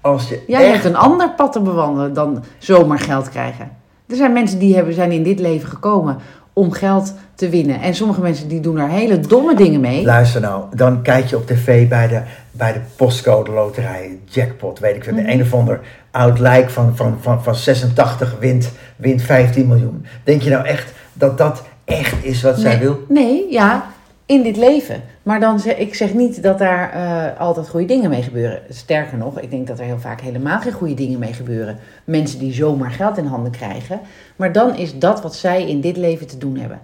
Als 0.00 0.28
je 0.28 0.42
Jij 0.46 0.64
echt... 0.64 0.72
hebt 0.72 0.84
een 0.84 0.96
ander 0.96 1.30
pad 1.30 1.52
te 1.52 1.60
bewandelen 1.60 2.14
dan 2.14 2.44
zomaar 2.58 2.98
geld 2.98 3.28
krijgen. 3.28 3.70
Er 4.08 4.16
zijn 4.16 4.32
mensen 4.32 4.58
die 4.58 4.74
hebben, 4.74 4.94
zijn 4.94 5.12
in 5.12 5.22
dit 5.22 5.38
leven 5.40 5.68
gekomen 5.68 6.18
om 6.52 6.72
geld 6.72 7.14
te 7.34 7.48
winnen. 7.48 7.80
En 7.80 7.94
sommige 7.94 8.20
mensen 8.20 8.48
die 8.48 8.60
doen 8.60 8.76
daar 8.76 8.88
hele 8.88 9.20
domme 9.20 9.54
dingen 9.54 9.80
mee. 9.80 10.04
Luister 10.04 10.40
nou, 10.40 10.64
dan 10.74 11.02
kijk 11.02 11.26
je 11.26 11.36
op 11.36 11.46
tv 11.46 11.88
bij 11.88 12.08
de, 12.08 12.20
bij 12.50 12.72
de 12.72 12.80
postcode 12.96 13.50
loterij, 13.50 14.18
jackpot, 14.24 14.78
weet 14.78 14.96
ik 14.96 15.04
veel. 15.04 15.12
Mhm. 15.12 15.28
Een 15.28 15.42
of 15.42 15.54
ander 15.54 15.80
oud 16.10 16.38
lijk 16.38 16.70
van, 16.70 16.96
van, 16.96 17.16
van, 17.20 17.42
van 17.42 17.54
86 17.54 18.36
wint, 18.40 18.72
wint 18.96 19.22
15 19.22 19.66
miljoen. 19.66 20.06
Denk 20.24 20.42
je 20.42 20.50
nou 20.50 20.64
echt 20.64 20.92
dat 21.12 21.38
dat 21.38 21.62
echt 21.84 22.24
is 22.24 22.42
wat 22.42 22.58
zij 22.58 22.70
nee, 22.70 22.80
wil? 22.80 23.04
Nee, 23.08 23.46
ja, 23.50 23.86
in 24.26 24.42
dit 24.42 24.56
leven. 24.56 25.02
Maar 25.22 25.40
dan 25.40 25.58
zeg 25.60 25.76
ik 25.76 25.94
zeg 25.94 26.14
niet 26.14 26.42
dat 26.42 26.58
daar 26.58 26.92
eh, 26.92 27.40
altijd 27.40 27.68
goede 27.68 27.86
dingen 27.86 28.10
mee 28.10 28.22
gebeuren. 28.22 28.60
Sterker 28.70 29.18
nog, 29.18 29.40
ik 29.40 29.50
denk 29.50 29.66
dat 29.66 29.78
er 29.78 29.84
heel 29.84 29.98
vaak 29.98 30.20
helemaal 30.20 30.60
geen 30.60 30.72
goede 30.72 30.94
dingen 30.94 31.18
mee 31.18 31.32
gebeuren. 31.32 31.78
Mensen 32.04 32.38
die 32.38 32.52
zomaar 32.52 32.90
geld 32.90 33.18
in 33.18 33.26
handen 33.26 33.52
krijgen. 33.52 34.00
Maar 34.36 34.52
dan 34.52 34.76
is 34.76 34.98
dat 34.98 35.22
wat 35.22 35.34
zij 35.34 35.68
in 35.68 35.80
dit 35.80 35.96
leven 35.96 36.26
te 36.26 36.38
doen 36.38 36.56
hebben. 36.56 36.80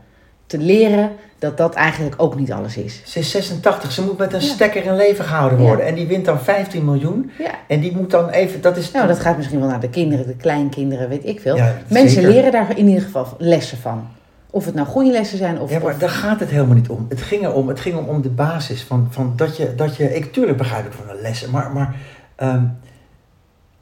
Te 0.46 0.58
leren 0.58 1.10
dat 1.38 1.56
dat 1.56 1.74
eigenlijk 1.74 2.14
ook 2.22 2.36
niet 2.36 2.52
alles 2.52 2.76
is. 2.76 3.02
Ze 3.04 3.18
is 3.18 3.30
86, 3.30 3.92
ze 3.92 4.02
moet 4.02 4.18
met 4.18 4.32
een 4.32 4.40
Ja. 4.40 4.46
stekker 4.46 4.84
in 4.84 4.96
leven 4.96 5.24
gehouden 5.24 5.58
Ja. 5.60 5.64
worden. 5.64 5.86
En 5.86 5.94
die 5.94 6.06
wint 6.06 6.24
dan 6.24 6.40
15 6.40 6.84
miljoen. 6.84 7.30
Ja. 7.38 7.50
En 7.68 7.80
die 7.80 7.96
moet 7.96 8.10
dan 8.10 8.28
even, 8.28 8.60
dat 8.60 8.76
is... 8.76 8.90
Nou, 8.90 9.06
dat 9.06 9.18
gaat 9.18 9.36
misschien 9.36 9.58
wel 9.60 9.68
naar 9.68 9.80
de 9.80 9.88
kinderen, 9.90 10.26
de 10.26 10.36
kleinkinderen, 10.36 11.08
weet 11.08 11.26
ik 11.26 11.40
veel. 11.40 11.58
Mensen 11.88 12.10
zeker. 12.10 12.30
leren 12.30 12.52
daar 12.52 12.78
in 12.78 12.88
ieder 12.88 13.02
geval 13.02 13.26
lessen 13.38 13.78
van. 13.78 14.08
Of 14.54 14.64
het 14.64 14.74
nou 14.74 14.86
goede 14.86 15.10
lessen 15.10 15.38
zijn 15.38 15.60
of... 15.60 15.70
Ja, 15.70 15.78
maar 15.78 15.92
of- 15.92 15.98
daar 15.98 16.08
gaat 16.08 16.40
het 16.40 16.48
helemaal 16.50 16.74
niet 16.74 16.88
om. 16.88 17.06
Het 17.08 17.22
ging 17.22 17.42
erom, 17.44 17.68
het 17.68 17.80
ging 17.80 17.96
om, 17.96 18.04
om 18.04 18.22
de 18.22 18.28
basis 18.30 18.82
van, 18.82 19.06
van 19.10 19.32
dat 19.36 19.56
je, 19.56 19.74
dat 19.74 19.96
je, 19.96 20.14
ik 20.14 20.32
tuurlijk 20.32 20.58
begrijp 20.58 20.86
ik 20.86 20.92
van 20.92 21.06
de 21.06 21.20
lessen, 21.22 21.50
maar, 21.50 21.70
maar 21.72 21.94
ehm, 22.36 22.64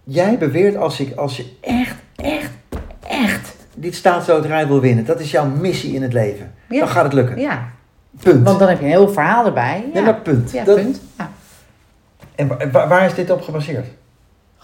jij 0.05 0.39
beweert 0.39 0.77
als, 0.77 1.01
ik, 1.01 1.17
als 1.17 1.37
je 1.37 1.53
echt, 1.61 1.97
echt, 2.17 2.51
echt 3.09 3.57
dit 3.75 3.95
staatsloterij 3.95 4.67
wil 4.67 4.81
winnen, 4.81 5.05
dat 5.05 5.21
is 5.21 5.31
jouw 5.31 5.47
missie 5.47 5.95
in 5.95 6.03
het 6.03 6.13
leven, 6.13 6.53
Ja. 6.69 6.79
dan 6.79 6.89
gaat 6.89 7.05
het 7.05 7.13
lukken. 7.13 7.39
ja, 7.39 7.69
Punt. 8.23 8.45
want 8.45 8.59
dan 8.59 8.69
heb 8.69 8.79
je 8.79 8.85
een 8.85 8.91
heel 8.91 9.09
verhaal 9.09 9.47
erbij. 9.47 9.85
Ja, 9.87 9.93
Nee, 9.95 10.03
maar 10.03 10.21
punt. 10.21 10.51
ja 10.51 10.65
Dat- 10.65 10.77
punt. 10.77 11.01
Ja. 11.19 11.31
En 12.35 12.47
wa- 12.49 12.71
waar, 12.71 12.89
waar 12.89 13.07
is 13.07 13.15
dit 13.15 13.31
op 13.31 13.43
gebaseerd? 13.43 13.87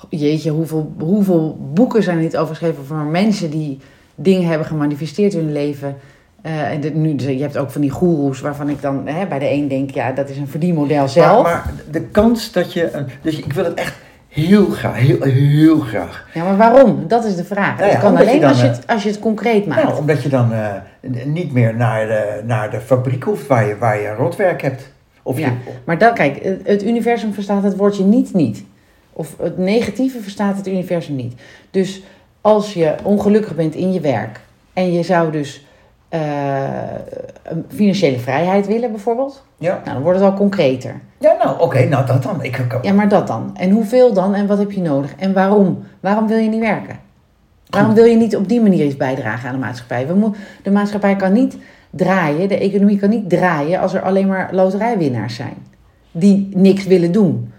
Jeetje, 0.09 0.51
hoeveel, 0.51 0.95
hoeveel 0.99 1.59
boeken 1.73 2.03
zijn 2.03 2.17
er 2.17 2.23
niet 2.23 2.37
over 2.37 2.55
geschreven 2.57 2.87
van 2.87 3.11
mensen 3.11 3.51
die 3.51 3.81
dingen 4.17 4.49
hebben 4.49 4.67
gemanifesteerd 4.67 5.33
in 5.35 5.39
hun 5.39 5.53
leven. 5.53 5.97
Eh, 6.43 6.71
en 6.71 6.81
dit, 6.81 6.95
nu, 6.95 7.15
je 7.19 7.43
hebt 7.43 7.57
ook 7.59 7.71
van 7.71 7.81
die 7.81 7.91
goeroes 7.91 8.41
waarvan 8.41 8.69
ik 8.69 8.81
dan 8.83 9.07
hè, 9.07 9.27
bij 9.27 9.39
de 9.39 9.51
een 9.51 9.69
denk, 9.69 9.91
ja, 9.91 10.13
dat 10.13 10.29
is 10.29 10.37
een 10.37 10.49
verdienmodel 10.49 11.09
zelf. 11.09 11.43
Maar, 11.43 11.53
maar 11.65 11.73
de 11.91 12.01
kans 12.03 12.53
dat 12.53 12.73
je, 12.73 12.91
een, 12.93 13.07
dus 13.23 13.39
ik 13.39 13.53
wil 13.53 13.65
het 13.65 13.75
echt 13.75 13.95
heel 14.29 14.67
graag, 14.67 14.97
heel, 14.97 15.23
heel 15.23 15.79
graag. 15.81 16.29
Ja, 16.35 16.45
maar 16.45 16.57
waarom? 16.57 17.05
Dat 17.09 17.25
is 17.25 17.37
de 17.37 17.45
vraag. 17.45 17.77
Nou 17.77 17.87
ja, 17.87 17.93
dat 17.93 18.01
kan 18.01 18.11
omdat 18.11 18.25
je 18.25 18.29
alleen 18.31 18.41
dan, 18.41 18.51
als, 18.51 18.61
je 18.61 18.67
eh, 18.67 18.73
het, 18.73 18.87
als 18.87 19.03
je 19.03 19.09
het 19.09 19.19
concreet 19.19 19.67
maakt. 19.67 19.83
Nou, 19.83 19.99
omdat 19.99 20.23
je 20.23 20.29
dan 20.29 20.53
eh, 20.53 20.73
niet 21.25 21.53
meer 21.53 21.75
naar 21.75 22.07
de, 22.07 22.41
naar 22.47 22.71
de 22.71 22.81
fabriek 22.81 23.23
hoeft 23.25 23.47
waar 23.47 23.67
je, 23.69 23.77
waar 23.79 24.01
je 24.01 24.15
rotwerk 24.15 24.63
hebt. 24.63 24.91
Of 25.23 25.39
Ja. 25.39 25.47
je, 25.47 25.53
Maar 25.85 25.99
dan, 25.99 26.15
kijk, 26.15 26.43
het- 26.43 26.61
het 26.65 26.85
universum 26.85 27.33
verstaat 27.35 27.63
het 27.63 27.77
woordje 27.77 28.05
niet 28.05 28.35
niet. 28.35 28.65
Of 29.13 29.35
het 29.43 29.59
negatieve 29.59 30.21
verstaat 30.21 30.57
het 30.57 30.67
universum 30.69 31.17
niet. 31.17 31.35
Dus 31.71 32.03
als 32.47 32.75
je 32.75 32.95
ongelukkig 33.03 33.55
bent 33.55 33.75
in 33.75 33.93
je 33.93 34.01
werk 34.01 34.41
en 34.73 34.93
je 34.93 35.03
zou 35.03 35.31
dus 35.31 35.67
eh, 36.09 36.21
een 37.43 37.65
financiële 37.69 38.19
vrijheid 38.19 38.67
willen 38.67 38.91
bijvoorbeeld, 38.91 39.45
ja. 39.59 39.81
nou, 39.85 39.95
dan 39.95 40.03
wordt 40.03 40.19
het 40.21 40.29
al 40.31 40.37
concreter. 40.37 41.01
Ja, 41.19 41.37
nou, 41.45 41.61
oké, 41.61 41.85
nou 41.85 42.07
dat 42.07 42.23
dan. 42.23 42.43
Ik, 42.43 42.57
ik, 42.59 42.79
Ja, 42.83 42.93
maar 42.93 43.09
dat 43.09 43.27
dan? 43.27 43.51
En 43.57 43.71
hoeveel 43.71 44.13
dan? 44.13 44.35
En 44.35 44.47
wat 44.47 44.59
heb 44.59 44.73
je 44.73 44.81
nodig? 44.81 45.15
En 45.19 45.33
waarom? 45.33 45.79
Waarom 46.01 46.27
wil 46.27 46.39
je 46.39 46.49
niet 46.49 46.61
werken? 46.61 46.99
Waarom 47.67 47.95
wil 47.95 48.05
je 48.05 48.17
niet 48.17 48.37
op 48.37 48.49
die 48.49 48.61
manier 48.61 48.85
iets 48.85 48.97
bijdragen 48.97 49.49
aan 49.49 49.55
de 49.55 49.61
maatschappij? 49.61 50.07
We 50.07 50.15
mo- 50.15 50.35
de 50.63 50.71
maatschappij 50.71 51.17
kan 51.17 51.33
niet 51.33 51.57
draaien, 51.91 52.49
de 52.49 52.59
economie 52.59 52.99
kan 52.99 53.11
niet 53.11 53.29
draaien 53.31 53.81
als 53.81 53.95
er 53.95 54.03
alleen 54.03 54.27
maar 54.27 54.49
loterijwinnaars 54.53 55.35
zijn. 55.35 55.57
Die 56.11 56.49
niks 56.55 56.87
willen 56.87 57.13
doen. 57.13 57.53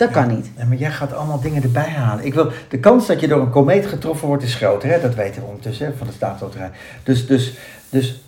Dat 0.00 0.10
kan 0.10 0.28
niet. 0.28 0.50
Maar 0.68 0.76
jij 0.76 0.90
gaat 0.90 1.12
allemaal 1.12 1.40
dingen 1.40 1.62
erbij 1.62 1.88
halen. 1.88 2.24
Ik 2.24 2.34
wil, 2.34 2.50
de 2.68 2.78
kans 2.78 3.06
dat 3.06 3.20
je 3.20 3.28
door 3.28 3.40
een 3.40 3.50
komeet 3.50 3.86
getroffen 3.86 4.28
wordt 4.28 4.42
is 4.42 4.54
groter, 4.54 4.88
hè? 4.90 5.00
dat 5.00 5.14
weten 5.14 5.40
we 5.42 5.46
ondertussen 5.48 5.86
hè, 5.86 5.92
van 5.96 6.06
de 6.06 6.12
staatsloterij. 6.12 6.70
Dus, 7.02 7.26
dus, 7.26 7.54
dus 7.90 8.22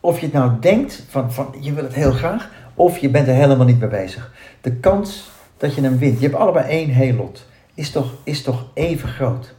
of 0.00 0.18
je 0.18 0.24
het 0.26 0.34
nou 0.34 0.50
denkt 0.60 1.02
van, 1.08 1.32
van 1.32 1.54
je 1.60 1.72
wil 1.72 1.84
het 1.84 1.94
heel 1.94 2.12
graag, 2.12 2.50
of 2.74 2.98
je 2.98 3.08
bent 3.08 3.28
er 3.28 3.34
helemaal 3.34 3.66
niet 3.66 3.80
mee 3.80 3.88
bezig. 3.88 4.32
De 4.60 4.72
kans 4.72 5.30
dat 5.56 5.74
je 5.74 5.80
hem 5.80 5.98
wint, 5.98 6.20
je 6.20 6.26
hebt 6.26 6.38
allebei 6.38 6.66
één 6.68 6.88
heel 6.88 7.14
lot, 7.14 7.46
is 7.74 7.90
toch, 7.90 8.12
is 8.24 8.42
toch 8.42 8.64
even 8.74 9.08
groot? 9.08 9.54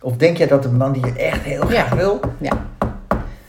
Of 0.00 0.16
denk 0.16 0.36
jij 0.36 0.46
dat 0.46 0.62
de 0.62 0.68
man 0.70 0.92
die 0.92 1.06
je 1.06 1.12
echt 1.12 1.42
heel 1.42 1.62
graag 1.66 1.90
wil, 1.94 2.20
Ja. 2.40 2.66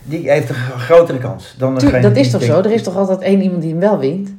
die 0.02 0.30
heeft 0.30 0.48
een 0.48 0.54
gro- 0.54 0.76
grotere 0.78 1.18
kans 1.18 1.54
dan 1.58 1.74
degene 1.74 2.00
dat 2.00 2.16
is 2.16 2.22
die 2.22 2.30
toch 2.30 2.40
denkt- 2.40 2.56
zo? 2.56 2.62
Er 2.62 2.74
is 2.74 2.82
toch 2.82 2.96
altijd 2.96 3.20
één 3.20 3.42
iemand 3.42 3.62
die 3.62 3.70
hem 3.70 3.80
wel 3.80 3.98
wint? 3.98 4.34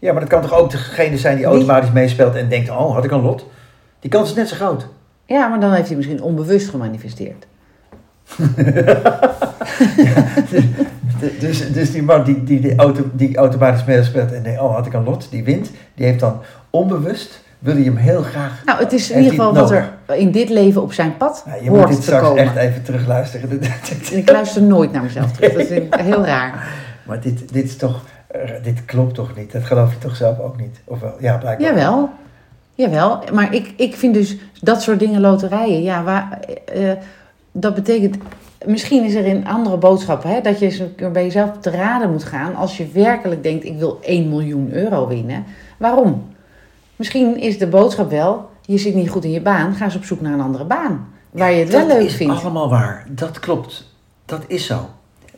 Ja, 0.00 0.12
maar 0.12 0.20
dat 0.20 0.28
kan 0.30 0.42
toch 0.42 0.54
ook 0.54 0.70
degene 0.70 1.18
zijn 1.18 1.36
die 1.36 1.44
automatisch 1.44 1.92
meespeelt 1.92 2.34
en 2.34 2.48
denkt, 2.48 2.70
oh, 2.70 2.94
had 2.94 3.04
ik 3.04 3.10
een 3.10 3.20
lot? 3.22 3.46
Die 4.00 4.10
kans 4.10 4.28
is 4.30 4.34
net 4.36 4.48
zo 4.48 4.56
groot. 4.56 4.86
Ja, 5.24 5.48
maar 5.48 5.60
dan 5.60 5.72
heeft 5.72 5.86
hij 5.88 5.96
misschien 5.96 6.22
onbewust 6.22 6.68
gemanifesteerd. 6.68 7.46
De- 11.20 11.36
Dus, 11.40 11.72
dus 11.72 11.92
die 11.92 12.02
man 12.02 12.24
die, 12.24 12.44
die, 12.44 12.60
die, 12.60 12.76
auto, 12.76 13.02
die 13.12 13.36
automatisch 13.36 13.84
meespeelt 13.84 14.32
en 14.32 14.42
denkt, 14.42 14.60
oh, 14.60 14.74
had 14.74 14.86
ik 14.86 14.92
een 14.92 15.04
lot, 15.04 15.26
die 15.30 15.44
wint, 15.44 15.70
die 15.94 16.06
heeft 16.06 16.20
dan 16.20 16.40
onbewust, 16.70 17.40
wil 17.58 17.74
hij 17.74 17.82
hem 17.82 17.96
heel 17.96 18.22
graag... 18.22 18.62
Nou, 18.64 18.78
het 18.78 18.92
is 18.92 19.10
in 19.10 19.16
ieder 19.16 19.30
geval 19.32 19.54
wat 19.54 19.70
er 19.70 19.88
in 20.16 20.30
dit 20.30 20.48
leven 20.48 20.82
op 20.82 20.92
zijn 20.92 21.16
pad 21.16 21.42
Ja, 21.46 21.54
je 21.62 21.70
moet 21.70 21.86
dit 21.86 21.96
te 21.96 22.02
straks 22.02 22.22
komen. 22.26 22.42
echt 22.42 22.56
even 22.56 22.82
terugluisteren. 22.82 23.50
En 24.10 24.16
ik 24.18 24.30
luister 24.30 24.62
nooit 24.62 24.92
naar 24.92 25.02
mezelf 25.02 25.32
terug. 25.32 25.52
Dat 25.52 25.66
vind 25.66 25.82
ik 25.94 26.00
heel 26.00 26.24
raar. 26.24 26.68
Maar 27.06 27.20
dit, 27.20 27.52
dit 27.52 27.64
is 27.64 27.76
toch, 27.76 28.04
dit 28.62 28.84
klopt 28.84 29.14
toch 29.14 29.36
niet? 29.36 29.52
Dat 29.52 29.64
geloof 29.64 29.92
je 29.92 29.98
toch 29.98 30.16
zelf 30.16 30.38
ook 30.38 30.60
niet? 30.60 30.80
Of 30.84 31.00
wel? 31.00 31.14
Ja, 31.20 31.36
blijkbaar. 31.36 31.68
Jawel, 31.68 32.10
jawel. 32.74 33.22
Maar 33.32 33.54
ik, 33.54 33.72
ik 33.76 33.96
vind 33.96 34.14
dus 34.14 34.36
dat 34.60 34.82
soort 34.82 34.98
dingen, 34.98 35.20
loterijen, 35.20 35.82
ja, 35.82 36.02
waar, 36.02 36.40
eh, 36.74 36.92
dat 37.52 37.74
betekent... 37.74 38.16
Misschien 38.66 39.04
is 39.04 39.14
er 39.14 39.26
een 39.26 39.46
andere 39.46 39.76
boodschap, 39.76 40.22
hè, 40.22 40.40
dat 40.40 40.58
je 40.58 40.90
bij 41.12 41.24
jezelf 41.24 41.50
te 41.60 41.70
raden 41.70 42.10
moet 42.10 42.24
gaan 42.24 42.54
als 42.54 42.76
je 42.76 42.88
werkelijk 42.88 43.42
denkt, 43.42 43.64
ik 43.64 43.78
wil 43.78 43.98
1 44.02 44.28
miljoen 44.28 44.72
euro 44.72 45.08
winnen. 45.08 45.44
Waarom? 45.78 46.28
Misschien 46.96 47.40
is 47.40 47.58
de 47.58 47.66
boodschap 47.66 48.10
wel, 48.10 48.50
je 48.60 48.78
zit 48.78 48.94
niet 48.94 49.10
goed 49.10 49.24
in 49.24 49.30
je 49.30 49.40
baan, 49.40 49.74
ga 49.74 49.84
eens 49.84 49.96
op 49.96 50.04
zoek 50.04 50.20
naar 50.20 50.32
een 50.32 50.40
andere 50.40 50.64
baan. 50.64 51.08
Waar 51.30 51.52
je 51.52 51.58
het 51.58 51.70
wel 51.70 51.88
dat 51.88 51.96
leuk 51.96 52.06
is 52.06 52.14
vindt. 52.14 52.42
allemaal 52.42 52.68
waar. 52.68 53.06
Dat 53.08 53.38
klopt. 53.38 53.94
Dat 54.24 54.44
is 54.46 54.66
zo. 54.66 54.88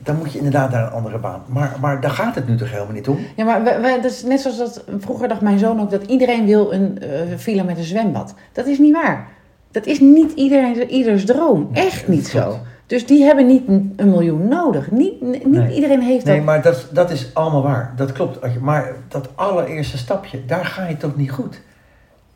Dan 0.04 0.16
moet 0.16 0.32
je 0.32 0.36
inderdaad 0.38 0.70
naar 0.70 0.82
een 0.86 0.92
andere 0.92 1.18
baan. 1.18 1.42
Maar, 1.46 1.76
maar 1.80 2.00
daar 2.00 2.10
gaat 2.10 2.34
het 2.34 2.48
nu 2.48 2.56
toch 2.56 2.70
helemaal 2.70 2.92
niet 2.92 3.08
om? 3.08 3.18
Ja, 3.36 3.44
maar 3.44 3.62
we, 3.62 3.78
we- 3.82 3.98
dat 4.02 4.10
is 4.10 4.22
net 4.22 4.40
zoals 4.40 4.58
dat 4.58 4.84
vroeger 4.98 5.28
dacht 5.28 5.40
mijn 5.40 5.58
zoon 5.58 5.80
ook 5.80 5.90
dat 5.90 6.02
iedereen 6.06 6.46
wil 6.46 6.72
een 6.72 6.98
eh, 7.02 7.08
villa 7.36 7.62
met 7.62 7.78
een 7.78 7.84
zwembad. 7.84 8.34
Dat 8.52 8.66
is 8.66 8.78
niet 8.78 8.92
waar. 8.92 9.28
Dat 9.70 9.86
is 9.86 10.00
niet 10.00 10.32
iedereen, 10.32 10.90
ieders 10.90 11.24
droom. 11.24 11.68
Nee, 11.72 11.84
Echt 11.86 12.08
niet 12.08 12.26
zo. 12.26 12.58
Dus 12.86 13.06
die 13.06 13.22
hebben 13.24 13.46
niet 13.46 13.62
een 13.96 14.10
miljoen 14.10 14.48
nodig. 14.48 14.90
Niet, 14.90 15.20
niet 15.22 15.46
Nee. 15.46 15.74
iedereen 15.74 16.00
heeft 16.00 16.24
dat. 16.26 16.34
Nee, 16.34 16.44
maar 16.44 16.62
dat, 16.62 16.86
dat 16.92 17.10
is 17.10 17.30
allemaal 17.34 17.62
waar. 17.62 17.92
Dat 17.96 18.12
klopt. 18.12 18.60
Maar 18.60 18.92
dat 19.08 19.28
allereerste 19.34 19.98
stapje, 19.98 20.44
daar 20.46 20.64
ga 20.64 20.86
je 20.88 20.96
toch 20.96 21.16
niet 21.16 21.30
goed? 21.30 21.60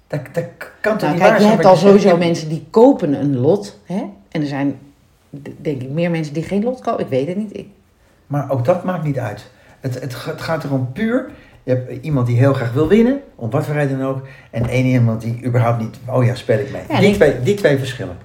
Dat, 0.06 0.20
dat 0.32 0.44
kan 0.80 0.92
toch 0.92 1.00
Nou, 1.00 1.12
niet 1.12 1.20
kijk, 1.20 1.32
waar 1.32 1.42
je 1.42 1.46
hebt 1.48 1.64
al 1.64 1.76
sowieso 1.76 2.16
mensen 2.16 2.48
die 2.48 2.66
kopen 2.70 3.20
een 3.20 3.36
lot. 3.36 3.78
Hè? 3.84 4.02
En 4.28 4.40
er 4.40 4.46
zijn, 4.46 4.78
denk 5.60 5.82
ik, 5.82 5.90
meer 5.90 6.10
mensen 6.10 6.34
die 6.34 6.42
geen 6.42 6.64
lot 6.64 6.80
kopen. 6.80 7.04
Ik 7.04 7.10
weet 7.10 7.26
het 7.26 7.36
niet. 7.36 7.56
Ik, 7.56 7.66
Maar 8.26 8.50
ook 8.50 8.64
dat 8.64 8.84
maakt 8.84 9.04
niet 9.04 9.18
uit. 9.18 9.50
Het, 9.80 10.00
het, 10.00 10.24
het 10.24 10.40
gaat 10.40 10.64
erom 10.64 10.92
puur. 10.92 11.30
Je 11.62 11.72
hebt 11.72 12.04
iemand 12.04 12.26
die 12.26 12.36
heel 12.36 12.52
graag 12.52 12.72
wil 12.72 12.88
winnen, 12.88 13.20
om 13.34 13.50
wat 13.50 13.64
voor 13.64 13.74
reden 13.74 13.98
dan 13.98 14.08
ook. 14.08 14.26
En 14.50 14.68
één 14.68 14.84
iemand 14.84 15.20
die 15.20 15.44
überhaupt 15.44 15.80
niet, 15.80 15.98
oh 16.06 16.24
ja, 16.24 16.34
speel 16.34 16.58
ik 16.58 16.72
mee. 16.72 16.82
Ja, 16.88 17.00
die, 17.00 17.14
twee, 17.14 17.42
die 17.42 17.54
twee 17.54 17.78
verschillen. 17.78 18.16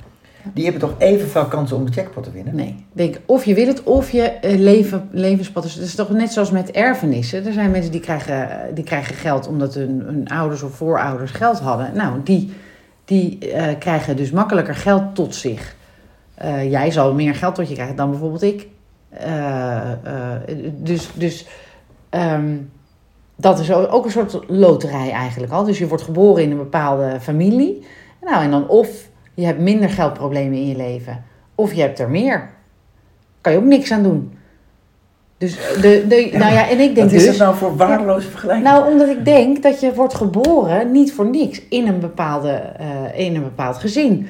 Die 0.54 0.64
hebben 0.64 0.82
toch 0.82 0.96
evenveel 0.98 1.46
kansen 1.46 1.78
om 1.78 1.86
de 1.86 1.92
jackpot 1.92 2.24
te 2.24 2.32
winnen? 2.32 2.56
nee, 2.56 2.86
denk 2.94 3.20
of 3.26 3.46
je 3.46 3.54
wil 3.54 3.68
het 3.68 3.84
of 3.84 4.12
je 4.12 4.22
eh, 4.22 4.60
leven, 4.60 5.10
levenspad 5.12 5.66
is. 5.66 5.74
Het 5.74 5.84
is 5.84 5.96
toch 5.96 6.10
net 6.10 6.32
zoals 6.32 6.52
met 6.52 6.72
erfenissen. 6.72 7.46
Er 7.46 7.54
zijn 7.54 7.72
mensen 7.72 7.92
die 7.92 8.02
krijgen, 8.02 8.48
die 8.74 8.84
krijgen 8.84 9.16
geld 9.16 9.48
omdat 9.48 9.74
hun, 9.74 10.02
hun 10.06 10.28
ouders 10.28 10.62
of 10.62 10.76
voorouders 10.76 11.32
geld 11.32 11.60
hadden. 11.60 11.92
Nou, 11.96 12.20
die, 12.24 12.54
die 13.06 13.52
eh, 13.52 13.78
krijgen 13.80 14.16
dus 14.16 14.32
makkelijker 14.32 14.76
geld 14.76 15.16
tot 15.16 15.36
zich. 15.36 15.76
Eh, 16.42 16.72
jij 16.72 16.92
zal 16.92 17.14
meer 17.14 17.36
geld 17.36 17.56
tot 17.56 17.68
je 17.68 17.74
krijgen 17.74 17.96
dan 17.96 18.10
bijvoorbeeld 18.10 18.42
ik. 18.42 18.68
Eh, 19.10 19.92
eh, 19.92 20.42
dus 20.74 21.10
dus 21.14 21.48
ehm, 22.10 22.56
dat 23.36 23.60
is 23.60 23.72
ook 23.74 24.06
een 24.06 24.12
soort 24.12 24.40
loterij 24.48 25.12
eigenlijk 25.12 25.52
al. 25.52 25.64
Dus 25.64 25.78
je 25.78 25.88
wordt 25.88 26.04
geboren 26.04 26.44
in 26.44 26.52
een 26.52 26.58
bepaalde 26.58 27.18
familie. 27.20 27.86
Nou, 28.22 28.44
en 28.44 28.52
dan 28.52 28.68
of 28.68 28.90
je 29.34 29.46
hebt 29.46 29.60
minder 29.60 29.90
geldproblemen 29.90 30.58
in 30.58 30.68
je 30.68 30.76
leven, 30.76 31.24
of 31.56 31.74
je 31.74 31.82
hebt 31.82 32.00
er 32.00 32.10
meer. 32.10 32.50
Kan 33.42 33.52
je 33.52 33.58
ook 33.58 33.64
niks 33.64 33.92
aan 33.92 34.04
doen. 34.04 34.34
Dus 35.38 35.56
de, 35.82 36.06
de, 36.08 36.30
nou 36.32 36.54
ja, 36.54 36.70
en 36.70 36.80
ik 36.80 36.96
denk 36.96 37.10
Wat 37.10 37.20
is 37.20 37.26
dus. 37.26 37.38
dat 37.38 37.48
nou 37.48 37.56
voor 37.58 37.76
waardeloze 37.76 38.30
vergelijking? 38.30 38.68
Nou, 38.68 38.92
omdat 38.92 39.10
ik 39.10 39.26
denk 39.26 39.64
dat 39.64 39.80
je 39.80 39.94
wordt 39.94 40.14
geboren 40.14 40.92
niet 40.92 41.14
voor 41.14 41.30
niks 41.30 41.62
in 41.70 41.88
een, 41.88 42.00
bepaalde, 42.00 42.62
in 43.16 43.36
een 43.36 43.44
bepaald 43.44 43.78
gezin. 43.78 44.28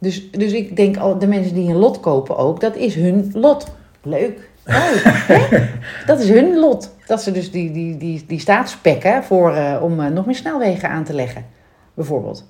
Dus, 0.00 0.30
dus 0.30 0.52
ik 0.52 0.76
denk 0.76 0.96
al, 0.96 1.18
de 1.18 1.26
mensen 1.26 1.54
die 1.54 1.68
een 1.68 1.76
lot 1.76 2.00
kopen 2.00 2.36
ook, 2.36 2.60
dat 2.60 2.76
is 2.76 2.94
hun 2.94 3.30
lot. 3.34 3.66
Leuk. 4.02 4.48
Hè? 4.64 5.58
Dat 6.06 6.20
is 6.20 6.28
hun 6.28 6.58
lot. 6.58 6.94
Dat 7.06 7.22
ze 7.22 7.32
dus 7.32 7.50
die, 7.50 7.72
die, 7.72 7.96
die, 7.96 8.24
die 8.26 8.40
staat 8.40 8.68
spekken 8.68 9.24
voor, 9.24 9.54
eh, 9.54 9.82
om 9.82 10.00
eh, 10.00 10.10
nog 10.10 10.26
meer 10.26 10.34
snelwegen 10.34 10.88
aan 10.88 11.04
te 11.04 11.14
leggen. 11.14 11.46
Bijvoorbeeld. 11.94 12.44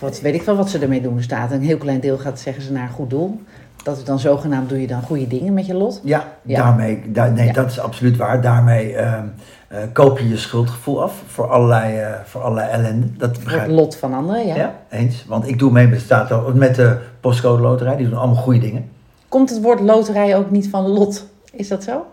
Wat 0.00 0.20
weet 0.20 0.34
ik 0.34 0.42
wel 0.42 0.56
wat 0.56 0.70
ze 0.70 0.78
ermee 0.78 1.00
doen. 1.00 1.22
Staat 1.22 1.50
een 1.50 1.62
heel 1.62 1.76
klein 1.76 2.00
deel 2.00 2.18
gaat, 2.18 2.40
zeggen 2.40 2.62
ze, 2.62 2.72
naar 2.72 2.82
een 2.82 2.94
goed 2.94 3.10
doel. 3.10 3.40
Dat 3.82 3.96
is 3.96 4.04
dan 4.04 4.18
zogenaamd, 4.18 4.68
doe 4.68 4.80
je 4.80 4.86
dan 4.86 5.02
goede 5.02 5.26
dingen 5.26 5.52
met 5.54 5.66
je 5.66 5.74
lot. 5.74 6.00
Ja, 6.04 6.24
Ja. 6.42 6.62
daarmee, 6.62 7.02
da- 7.12 7.28
nee, 7.28 7.46
Ja. 7.46 7.52
dat 7.52 7.70
is 7.70 7.78
absoluut 7.80 8.16
waar. 8.16 8.40
Daarmee 8.40 8.94
ehm, 8.94 9.26
eh, 9.68 9.78
koop 9.92 10.18
je 10.18 10.28
je 10.28 10.36
schuldgevoel 10.36 11.02
af 11.02 11.22
voor 11.26 11.48
allerlei, 11.50 11.98
eh, 11.98 12.20
voor 12.24 12.40
allerlei 12.42 12.70
ellende. 12.70 13.16
Dat 13.16 13.32
begrijp 13.44 13.62
het 13.66 13.70
lot 13.76 13.96
van 13.96 14.14
anderen, 14.14 14.46
ja. 14.46 14.54
Ja. 14.56 14.74
eens. 14.90 15.24
Want 15.26 15.48
ik 15.48 15.58
doe 15.58 15.70
mee 15.72 15.86
met 15.86 15.98
de, 15.98 16.04
staat, 16.04 16.54
met 16.54 16.74
de 16.74 16.98
postcode 17.20 17.62
loterij. 17.62 17.96
Die 17.96 18.08
doen 18.08 18.18
allemaal 18.18 18.42
goede 18.42 18.58
dingen. 18.60 18.90
Komt 19.28 19.50
het 19.50 19.60
woord 19.62 19.80
loterij 19.80 20.36
ook 20.36 20.50
niet 20.50 20.68
van 20.70 20.86
lot? 20.86 21.26
Is 21.52 21.68
dat 21.68 21.84
zo? 21.84 22.06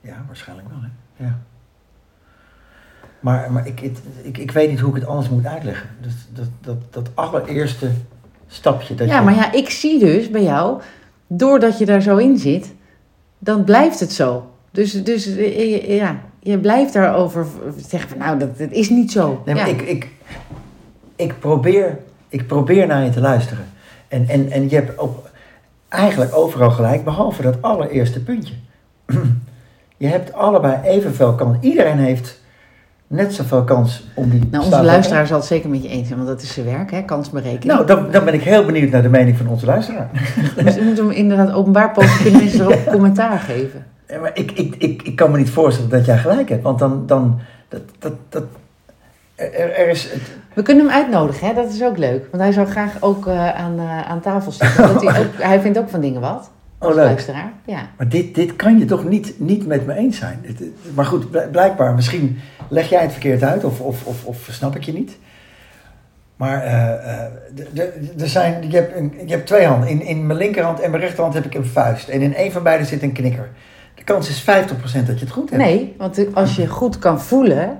Ja, 0.00 0.24
waarschijnlijk 0.26 0.68
wel. 0.68 0.78
Hè? 0.80 1.24
Ja. 1.24 1.38
Maar, 3.20 3.52
maar 3.52 3.66
ik, 3.66 3.80
ik, 4.22 4.38
ik 4.38 4.50
weet 4.50 4.70
niet 4.70 4.80
hoe 4.80 4.90
ik 4.90 5.00
het 5.00 5.06
anders 5.10 5.28
moet 5.28 5.46
uitleggen. 5.46 5.88
Dus 6.00 6.12
dat, 6.32 6.46
dat, 6.60 6.76
dat 6.90 7.08
allereerste 7.14 7.90
stapje. 8.50 8.94
Dat 8.94 9.08
ja, 9.08 9.18
je, 9.18 9.24
maar 9.24 9.34
ja, 9.34 9.52
ik 9.52 9.70
zie 9.70 9.98
dus 9.98 10.30
bij 10.30 10.42
jou, 10.42 10.80
doordat 11.26 11.78
je 11.78 11.84
daar 11.84 12.02
zo 12.02 12.16
in 12.16 12.38
zit, 12.38 12.72
dan 13.38 13.64
blijft 13.64 14.00
het 14.00 14.12
zo. 14.12 14.50
Dus, 14.70 15.04
dus 15.04 15.36
eh, 15.36 15.96
ja, 15.96 16.20
je 16.40 16.58
blijft 16.58 16.92
daarover 16.92 17.46
zeggen 17.88 18.08
van 18.08 18.18
nou, 18.18 18.38
dat, 18.38 18.58
dat 18.58 18.70
is 18.70 18.88
niet 18.88 19.12
zo. 19.12 19.42
Nee, 19.44 19.54
maar 19.54 19.68
ja. 19.68 19.74
ik, 19.74 19.82
ik, 19.82 20.08
ik, 21.16 21.38
probeer, 21.38 21.98
ik 22.28 22.46
probeer 22.46 22.86
naar 22.86 23.04
je 23.04 23.10
te 23.10 23.20
luisteren. 23.20 23.64
En, 24.08 24.28
en, 24.28 24.50
en 24.50 24.68
je 24.68 24.74
hebt 24.74 24.98
op, 24.98 25.30
eigenlijk 25.88 26.36
overal 26.36 26.70
gelijk, 26.70 27.04
behalve 27.04 27.42
dat 27.42 27.62
allereerste 27.62 28.22
puntje. 28.22 28.54
Je 29.96 30.06
hebt 30.06 30.32
allebei 30.32 30.80
evenveel 30.82 31.34
kans. 31.34 31.56
Iedereen 31.60 31.98
heeft 31.98 32.39
net 33.10 33.34
zoveel 33.34 33.64
kans 33.64 34.04
om 34.14 34.30
die 34.30 34.40
nou, 34.50 34.64
onze 34.64 34.82
luisteraar 34.82 35.26
zal 35.26 35.36
het 35.36 35.46
zeker 35.46 35.70
met 35.70 35.82
je 35.82 35.88
eens 35.88 36.06
zijn, 36.06 36.18
want 36.18 36.30
dat 36.30 36.42
is 36.42 36.52
zijn 36.52 36.66
werk, 36.66 36.90
hè, 36.90 37.02
kansberekening. 37.02 37.64
Nou, 37.64 37.86
dan, 37.86 38.10
dan 38.10 38.24
ben 38.24 38.34
ik 38.34 38.42
heel 38.42 38.64
benieuwd 38.64 38.90
naar 38.90 39.02
de 39.02 39.08
mening 39.08 39.36
van 39.36 39.48
onze 39.48 39.66
luisteraar. 39.66 40.10
Dus 40.64 40.74
we 40.74 40.84
moeten 40.84 41.04
hem 41.04 41.14
inderdaad 41.14 41.52
openbaar 41.52 41.90
posten, 41.90 42.22
kunnen 42.22 42.40
mensen 42.40 42.60
erop 42.60 42.86
commentaar 42.92 43.38
geven. 43.38 43.86
Ja, 44.08 44.18
Maar 44.18 44.30
ik, 44.34 44.50
ik, 44.52 44.74
ik, 44.78 45.02
ik 45.02 45.16
kan 45.16 45.30
me 45.30 45.38
niet 45.38 45.50
voorstellen 45.50 45.90
dat 45.90 46.04
jij 46.04 46.18
gelijk 46.18 46.48
hebt. 46.48 46.62
Want 46.62 46.78
dan, 46.78 47.06
dan 47.06 47.40
dat, 47.68 47.82
dat, 47.98 48.12
dat, 48.28 48.44
er, 49.34 49.78
er 49.78 49.88
is, 49.88 50.08
We 50.54 50.62
kunnen 50.62 50.86
hem 50.86 50.94
uitnodigen, 50.94 51.46
hè? 51.46 51.54
dat 51.54 51.72
is 51.72 51.82
ook 51.82 51.98
leuk. 51.98 52.26
Want 52.30 52.42
hij 52.42 52.52
zou 52.52 52.66
graag 52.66 52.96
ook 53.00 53.26
eh, 53.26 53.54
aan, 53.54 53.78
eh, 53.78 54.10
aan 54.10 54.20
tafel 54.20 54.52
zitten. 54.52 54.92
Dat 54.92 55.02
hij, 55.02 55.20
ook, 55.24 55.32
hij 55.38 55.60
vindt 55.60 55.78
ook 55.78 55.88
van 55.88 56.00
dingen 56.00 56.20
wat. 56.20 56.50
Oh, 56.82 56.86
Als 56.86 56.96
luisteraar. 56.96 57.52
Ja. 57.66 57.88
Maar 57.96 58.08
dit, 58.08 58.34
dit 58.34 58.56
kan 58.56 58.78
je 58.78 58.84
toch 58.84 59.04
niet, 59.08 59.34
niet 59.40 59.66
met 59.66 59.86
me 59.86 59.94
eens 59.94 60.18
zijn? 60.18 60.44
Maar 60.94 61.04
goed, 61.04 61.30
bl- 61.30 61.48
blijkbaar, 61.52 61.94
misschien 61.94 62.38
leg 62.68 62.88
jij 62.88 63.02
het 63.02 63.12
verkeerd 63.12 63.42
uit 63.42 63.64
of, 63.64 63.80
of, 63.80 64.04
of, 64.06 64.24
of 64.24 64.48
snap 64.50 64.76
ik 64.76 64.82
je 64.84 64.92
niet. 64.92 65.18
Maar 66.36 66.60
de- 67.72 68.12
er 68.18 68.28
zijn, 68.28 68.70
je, 68.70 68.76
hebt 68.76 68.96
een, 68.96 69.12
je 69.26 69.32
hebt 69.32 69.46
twee 69.46 69.66
handen. 69.66 69.88
In, 69.88 70.02
in 70.02 70.26
mijn 70.26 70.38
linkerhand 70.38 70.80
en 70.80 70.90
mijn 70.90 71.02
rechterhand 71.02 71.34
heb 71.34 71.44
ik 71.44 71.54
een 71.54 71.64
vuist. 71.66 72.08
En 72.08 72.20
in 72.20 72.34
een 72.36 72.52
van 72.52 72.62
beide 72.62 72.84
zit 72.84 73.02
een 73.02 73.12
knikker. 73.12 73.50
De 73.94 74.04
kans 74.04 74.28
is 74.28 74.42
50% 74.42 74.44
dat 75.06 75.18
je 75.18 75.24
het 75.24 75.30
goed 75.30 75.50
hebt. 75.50 75.62
Nee, 75.62 75.94
want 75.98 76.34
als 76.34 76.56
je 76.56 76.66
goed 76.66 76.98
kan 76.98 77.20
voelen 77.20 77.78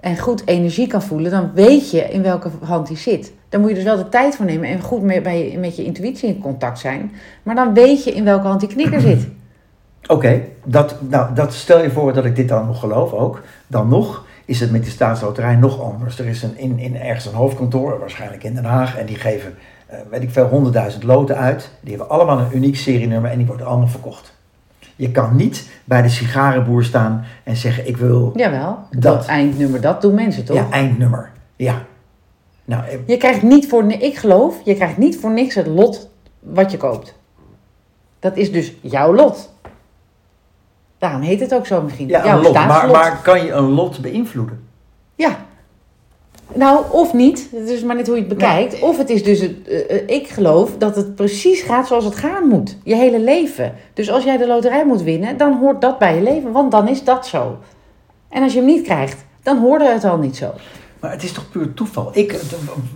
en 0.00 0.18
goed 0.18 0.42
energie 0.46 0.86
kan 0.86 1.02
voelen, 1.02 1.30
dan 1.30 1.50
weet 1.54 1.90
je 1.90 2.00
in 2.00 2.22
welke 2.22 2.50
hand 2.62 2.86
die 2.86 2.96
zit. 2.96 3.32
Dan 3.52 3.60
moet 3.60 3.70
je 3.70 3.76
dus 3.76 3.84
wel 3.84 3.96
de 3.96 4.08
tijd 4.08 4.36
voor 4.36 4.44
nemen 4.44 4.68
en 4.68 4.80
goed 4.80 5.02
mee, 5.02 5.20
bij, 5.20 5.56
met 5.60 5.76
je 5.76 5.84
intuïtie 5.84 6.28
in 6.28 6.40
contact 6.40 6.78
zijn. 6.78 7.12
Maar 7.42 7.54
dan 7.54 7.74
weet 7.74 8.04
je 8.04 8.12
in 8.12 8.24
welke 8.24 8.46
hand 8.46 8.60
die 8.60 8.68
knikker 8.68 9.00
zit. 9.00 9.26
Oké, 10.06 10.42
dat, 10.64 10.94
nou, 11.08 11.34
dat 11.34 11.52
stel 11.52 11.82
je 11.82 11.90
voor 11.90 12.12
dat 12.12 12.24
ik 12.24 12.36
dit 12.36 12.48
dan 12.48 12.66
nog 12.66 12.80
geloof 12.80 13.12
ook. 13.12 13.42
Dan 13.66 13.88
nog 13.88 14.24
is 14.44 14.60
het 14.60 14.70
met 14.70 14.84
de 14.84 14.90
staatsloterij 14.90 15.56
nog 15.56 15.82
anders. 15.82 16.18
Er 16.18 16.26
is 16.26 16.42
een, 16.42 16.58
in, 16.58 16.78
in 16.78 16.96
ergens 16.96 17.26
een 17.26 17.34
hoofdkantoor, 17.34 17.98
waarschijnlijk 17.98 18.44
in 18.44 18.54
Den 18.54 18.64
Haag, 18.64 18.98
en 18.98 19.06
die 19.06 19.16
geven, 19.16 19.54
eh, 19.86 19.98
weet 20.10 20.22
ik 20.22 20.30
veel, 20.30 20.46
honderdduizend 20.46 21.02
loten 21.02 21.36
uit. 21.36 21.70
Die 21.80 21.90
hebben 21.96 22.10
allemaal 22.10 22.38
een 22.38 22.56
uniek 22.56 22.76
serienummer 22.76 23.30
en 23.30 23.36
die 23.38 23.46
worden 23.46 23.66
allemaal 23.66 23.88
verkocht. 23.88 24.34
Je 24.96 25.10
kan 25.10 25.36
niet 25.36 25.70
bij 25.84 26.02
de 26.02 26.08
sigarenboer 26.08 26.84
staan 26.84 27.24
en 27.44 27.56
zeggen: 27.56 27.88
Ik 27.88 27.96
wil 27.96 28.32
Jawel, 28.34 28.78
Dat. 28.90 29.02
dat 29.02 29.26
eindnummer, 29.26 29.80
dat 29.80 30.02
doen 30.02 30.14
mensen 30.14 30.44
toch? 30.44 30.56
ja, 30.56 30.66
eindnummer. 30.70 31.30
Ja. 31.56 31.82
Nou, 32.64 32.86
eh, 32.86 32.98
Je 33.06 33.16
krijgt 33.16 33.42
niet 33.42 33.68
voor, 33.68 33.92
ik 33.92 34.16
geloof, 34.16 34.56
je 34.64 34.74
krijgt 34.74 34.98
niet 34.98 35.16
voor 35.16 35.30
niks 35.30 35.54
het 35.54 35.66
lot 35.66 36.10
wat 36.38 36.70
je 36.70 36.76
koopt. 36.76 37.14
Dat 38.18 38.36
is 38.36 38.52
dus 38.52 38.72
jouw 38.80 39.14
lot. 39.14 39.52
Daarom 40.98 41.20
heet 41.20 41.40
het 41.40 41.54
ook 41.54 41.66
zo 41.66 41.82
misschien. 41.82 42.08
ja, 42.08 42.24
jouw 42.24 42.36
een 42.36 42.42
lot. 42.42 42.54
Maar, 42.54 42.90
maar 42.90 43.20
kan 43.22 43.44
je 43.44 43.52
een 43.52 43.70
lot 43.70 44.00
beïnvloeden? 44.00 44.68
Ja. 45.14 45.36
Nou, 46.54 46.84
of 46.90 47.12
niet. 47.12 47.48
Het 47.56 47.68
is 47.68 47.82
maar 47.82 47.96
net 47.96 48.06
hoe 48.06 48.14
je 48.14 48.20
het 48.20 48.30
bekijkt. 48.30 48.80
Of 48.80 48.98
het 48.98 49.10
is 49.10 49.24
dus, 49.24 49.40
het, 49.40 49.68
eh, 49.68 49.90
eh, 49.90 50.08
ik 50.08 50.28
geloof 50.28 50.76
dat 50.78 50.96
het 50.96 51.14
precies 51.14 51.62
gaat 51.62 51.86
zoals 51.86 52.04
het 52.04 52.14
gaan 52.14 52.48
moet. 52.48 52.76
Je 52.84 52.94
hele 52.94 53.20
leven. 53.20 53.74
Dus 53.94 54.10
als 54.10 54.24
jij 54.24 54.36
de 54.36 54.46
loterij 54.46 54.86
moet 54.86 55.02
winnen, 55.02 55.36
dan 55.36 55.58
hoort 55.58 55.80
dat 55.80 55.98
bij 55.98 56.14
je 56.14 56.22
leven. 56.22 56.52
Want 56.52 56.70
dan 56.70 56.88
is 56.88 57.04
dat 57.04 57.26
zo. 57.26 57.58
En 58.28 58.42
als 58.42 58.52
je 58.52 58.58
hem 58.58 58.68
niet 58.68 58.84
krijgt, 58.84 59.24
dan 59.42 59.58
hoorde 59.58 59.88
het 59.88 60.04
al 60.04 60.16
niet 60.18 60.36
zo. 60.36 60.52
Maar 61.02 61.10
het 61.10 61.22
is 61.22 61.32
toch 61.32 61.50
puur 61.50 61.74
toeval? 61.74 62.10
Ik, 62.12 62.40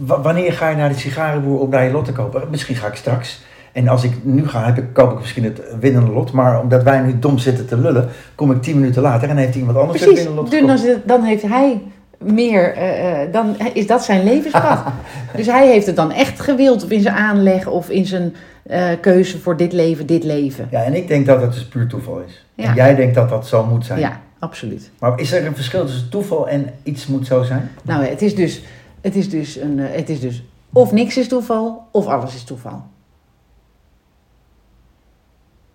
wanneer 0.07 0.53
ga 0.53 0.69
je 0.69 0.77
naar 0.77 0.88
de 0.88 0.99
sigarenboer 0.99 1.61
om 1.61 1.71
daar 1.71 1.85
je 1.85 1.90
lot 1.90 2.05
te 2.05 2.12
kopen? 2.12 2.42
Misschien 2.51 2.77
ga 2.77 2.87
ik 2.87 2.95
straks. 2.95 3.42
En 3.73 3.88
als 3.88 4.05
ik 4.05 4.12
nu 4.23 4.49
ga, 4.49 4.64
heb 4.64 4.79
ik, 4.79 4.85
koop 4.92 5.12
ik 5.12 5.19
misschien 5.19 5.45
het 5.45 5.61
winnende 5.81 6.11
lot. 6.12 6.33
Maar 6.33 6.61
omdat 6.61 6.83
wij 6.83 7.01
nu 7.01 7.19
dom 7.19 7.38
zitten 7.38 7.66
te 7.66 7.79
lullen, 7.79 8.09
kom 8.35 8.51
ik 8.51 8.62
tien 8.62 8.75
minuten 8.81 9.03
later 9.03 9.29
en 9.29 9.37
heeft 9.37 9.55
iemand 9.55 9.79
anders 9.79 9.99
het 10.01 10.09
Precies. 10.09 10.25
winnende 10.27 10.42
lot 10.42 10.51
Dus 10.51 10.61
dan, 10.61 10.79
gekocht. 10.79 10.95
zit- 10.95 11.09
dan 11.09 11.23
heeft 11.23 11.42
hij 11.42 11.81
meer, 12.19 12.75
eh, 12.75 13.23
eh, 13.23 13.33
dan 13.33 13.57
is 13.73 13.87
dat 13.87 14.05
zijn 14.05 14.25
levenspad. 14.25 14.79
dus 15.37 15.47
hij 15.47 15.69
heeft 15.69 15.87
het 15.87 15.97
dan 15.97 16.12
echt 16.12 16.40
gewild 16.40 16.85
of 16.85 16.90
in 16.90 17.01
zijn 17.01 17.14
aanleg 17.14 17.66
of 17.66 17.90
in 17.90 18.07
zijn 18.07 18.35
eh, 18.62 18.85
keuze 19.01 19.38
voor 19.38 19.57
dit 19.57 19.73
leven, 19.73 20.07
dit 20.07 20.25
leven. 20.25 20.69
Ja, 20.71 20.83
en 20.83 20.95
ik 20.95 21.09
denk 21.09 21.27
dat 21.27 21.40
het 21.40 21.53
dus 21.53 21.66
puur 21.66 21.87
toeval 21.87 22.23
is. 22.27 22.45
Ja. 22.55 22.64
En 22.69 22.75
jij 22.75 22.95
denkt 22.95 23.14
dat 23.14 23.29
dat 23.29 23.47
zo 23.47 23.64
moet 23.64 23.85
zijn. 23.87 23.99
Ja, 23.99 24.21
absoluut. 24.47 24.91
Maar 24.99 25.21
is 25.21 25.33
er 25.33 25.47
een 25.47 25.55
verschil 25.55 25.87
tussen 25.87 26.09
toeval 26.09 26.49
en 26.49 26.75
iets 26.83 27.07
moet 27.07 27.27
zo 27.27 27.43
zijn? 27.43 27.71
Nou, 27.83 28.05
het 28.05 28.23
is 28.23 28.35
dus, 28.35 28.63
het 29.01 29.17
is 29.17 29.31
dus, 29.31 29.57
een, 29.57 29.79
eh, 29.79 29.97
het 29.97 30.09
is 30.09 30.21
dus 30.21 30.43
of 30.73 30.93
niks 30.93 31.17
is 31.17 31.29
toeval, 31.29 31.89
of 31.91 32.07
alles 32.07 32.35
is 32.35 32.45
toeval. 32.45 32.87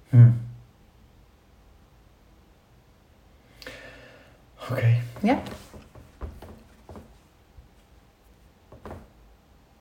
Hm. 0.10 0.30
Oké. 4.70 4.98
Ja? 5.20 5.42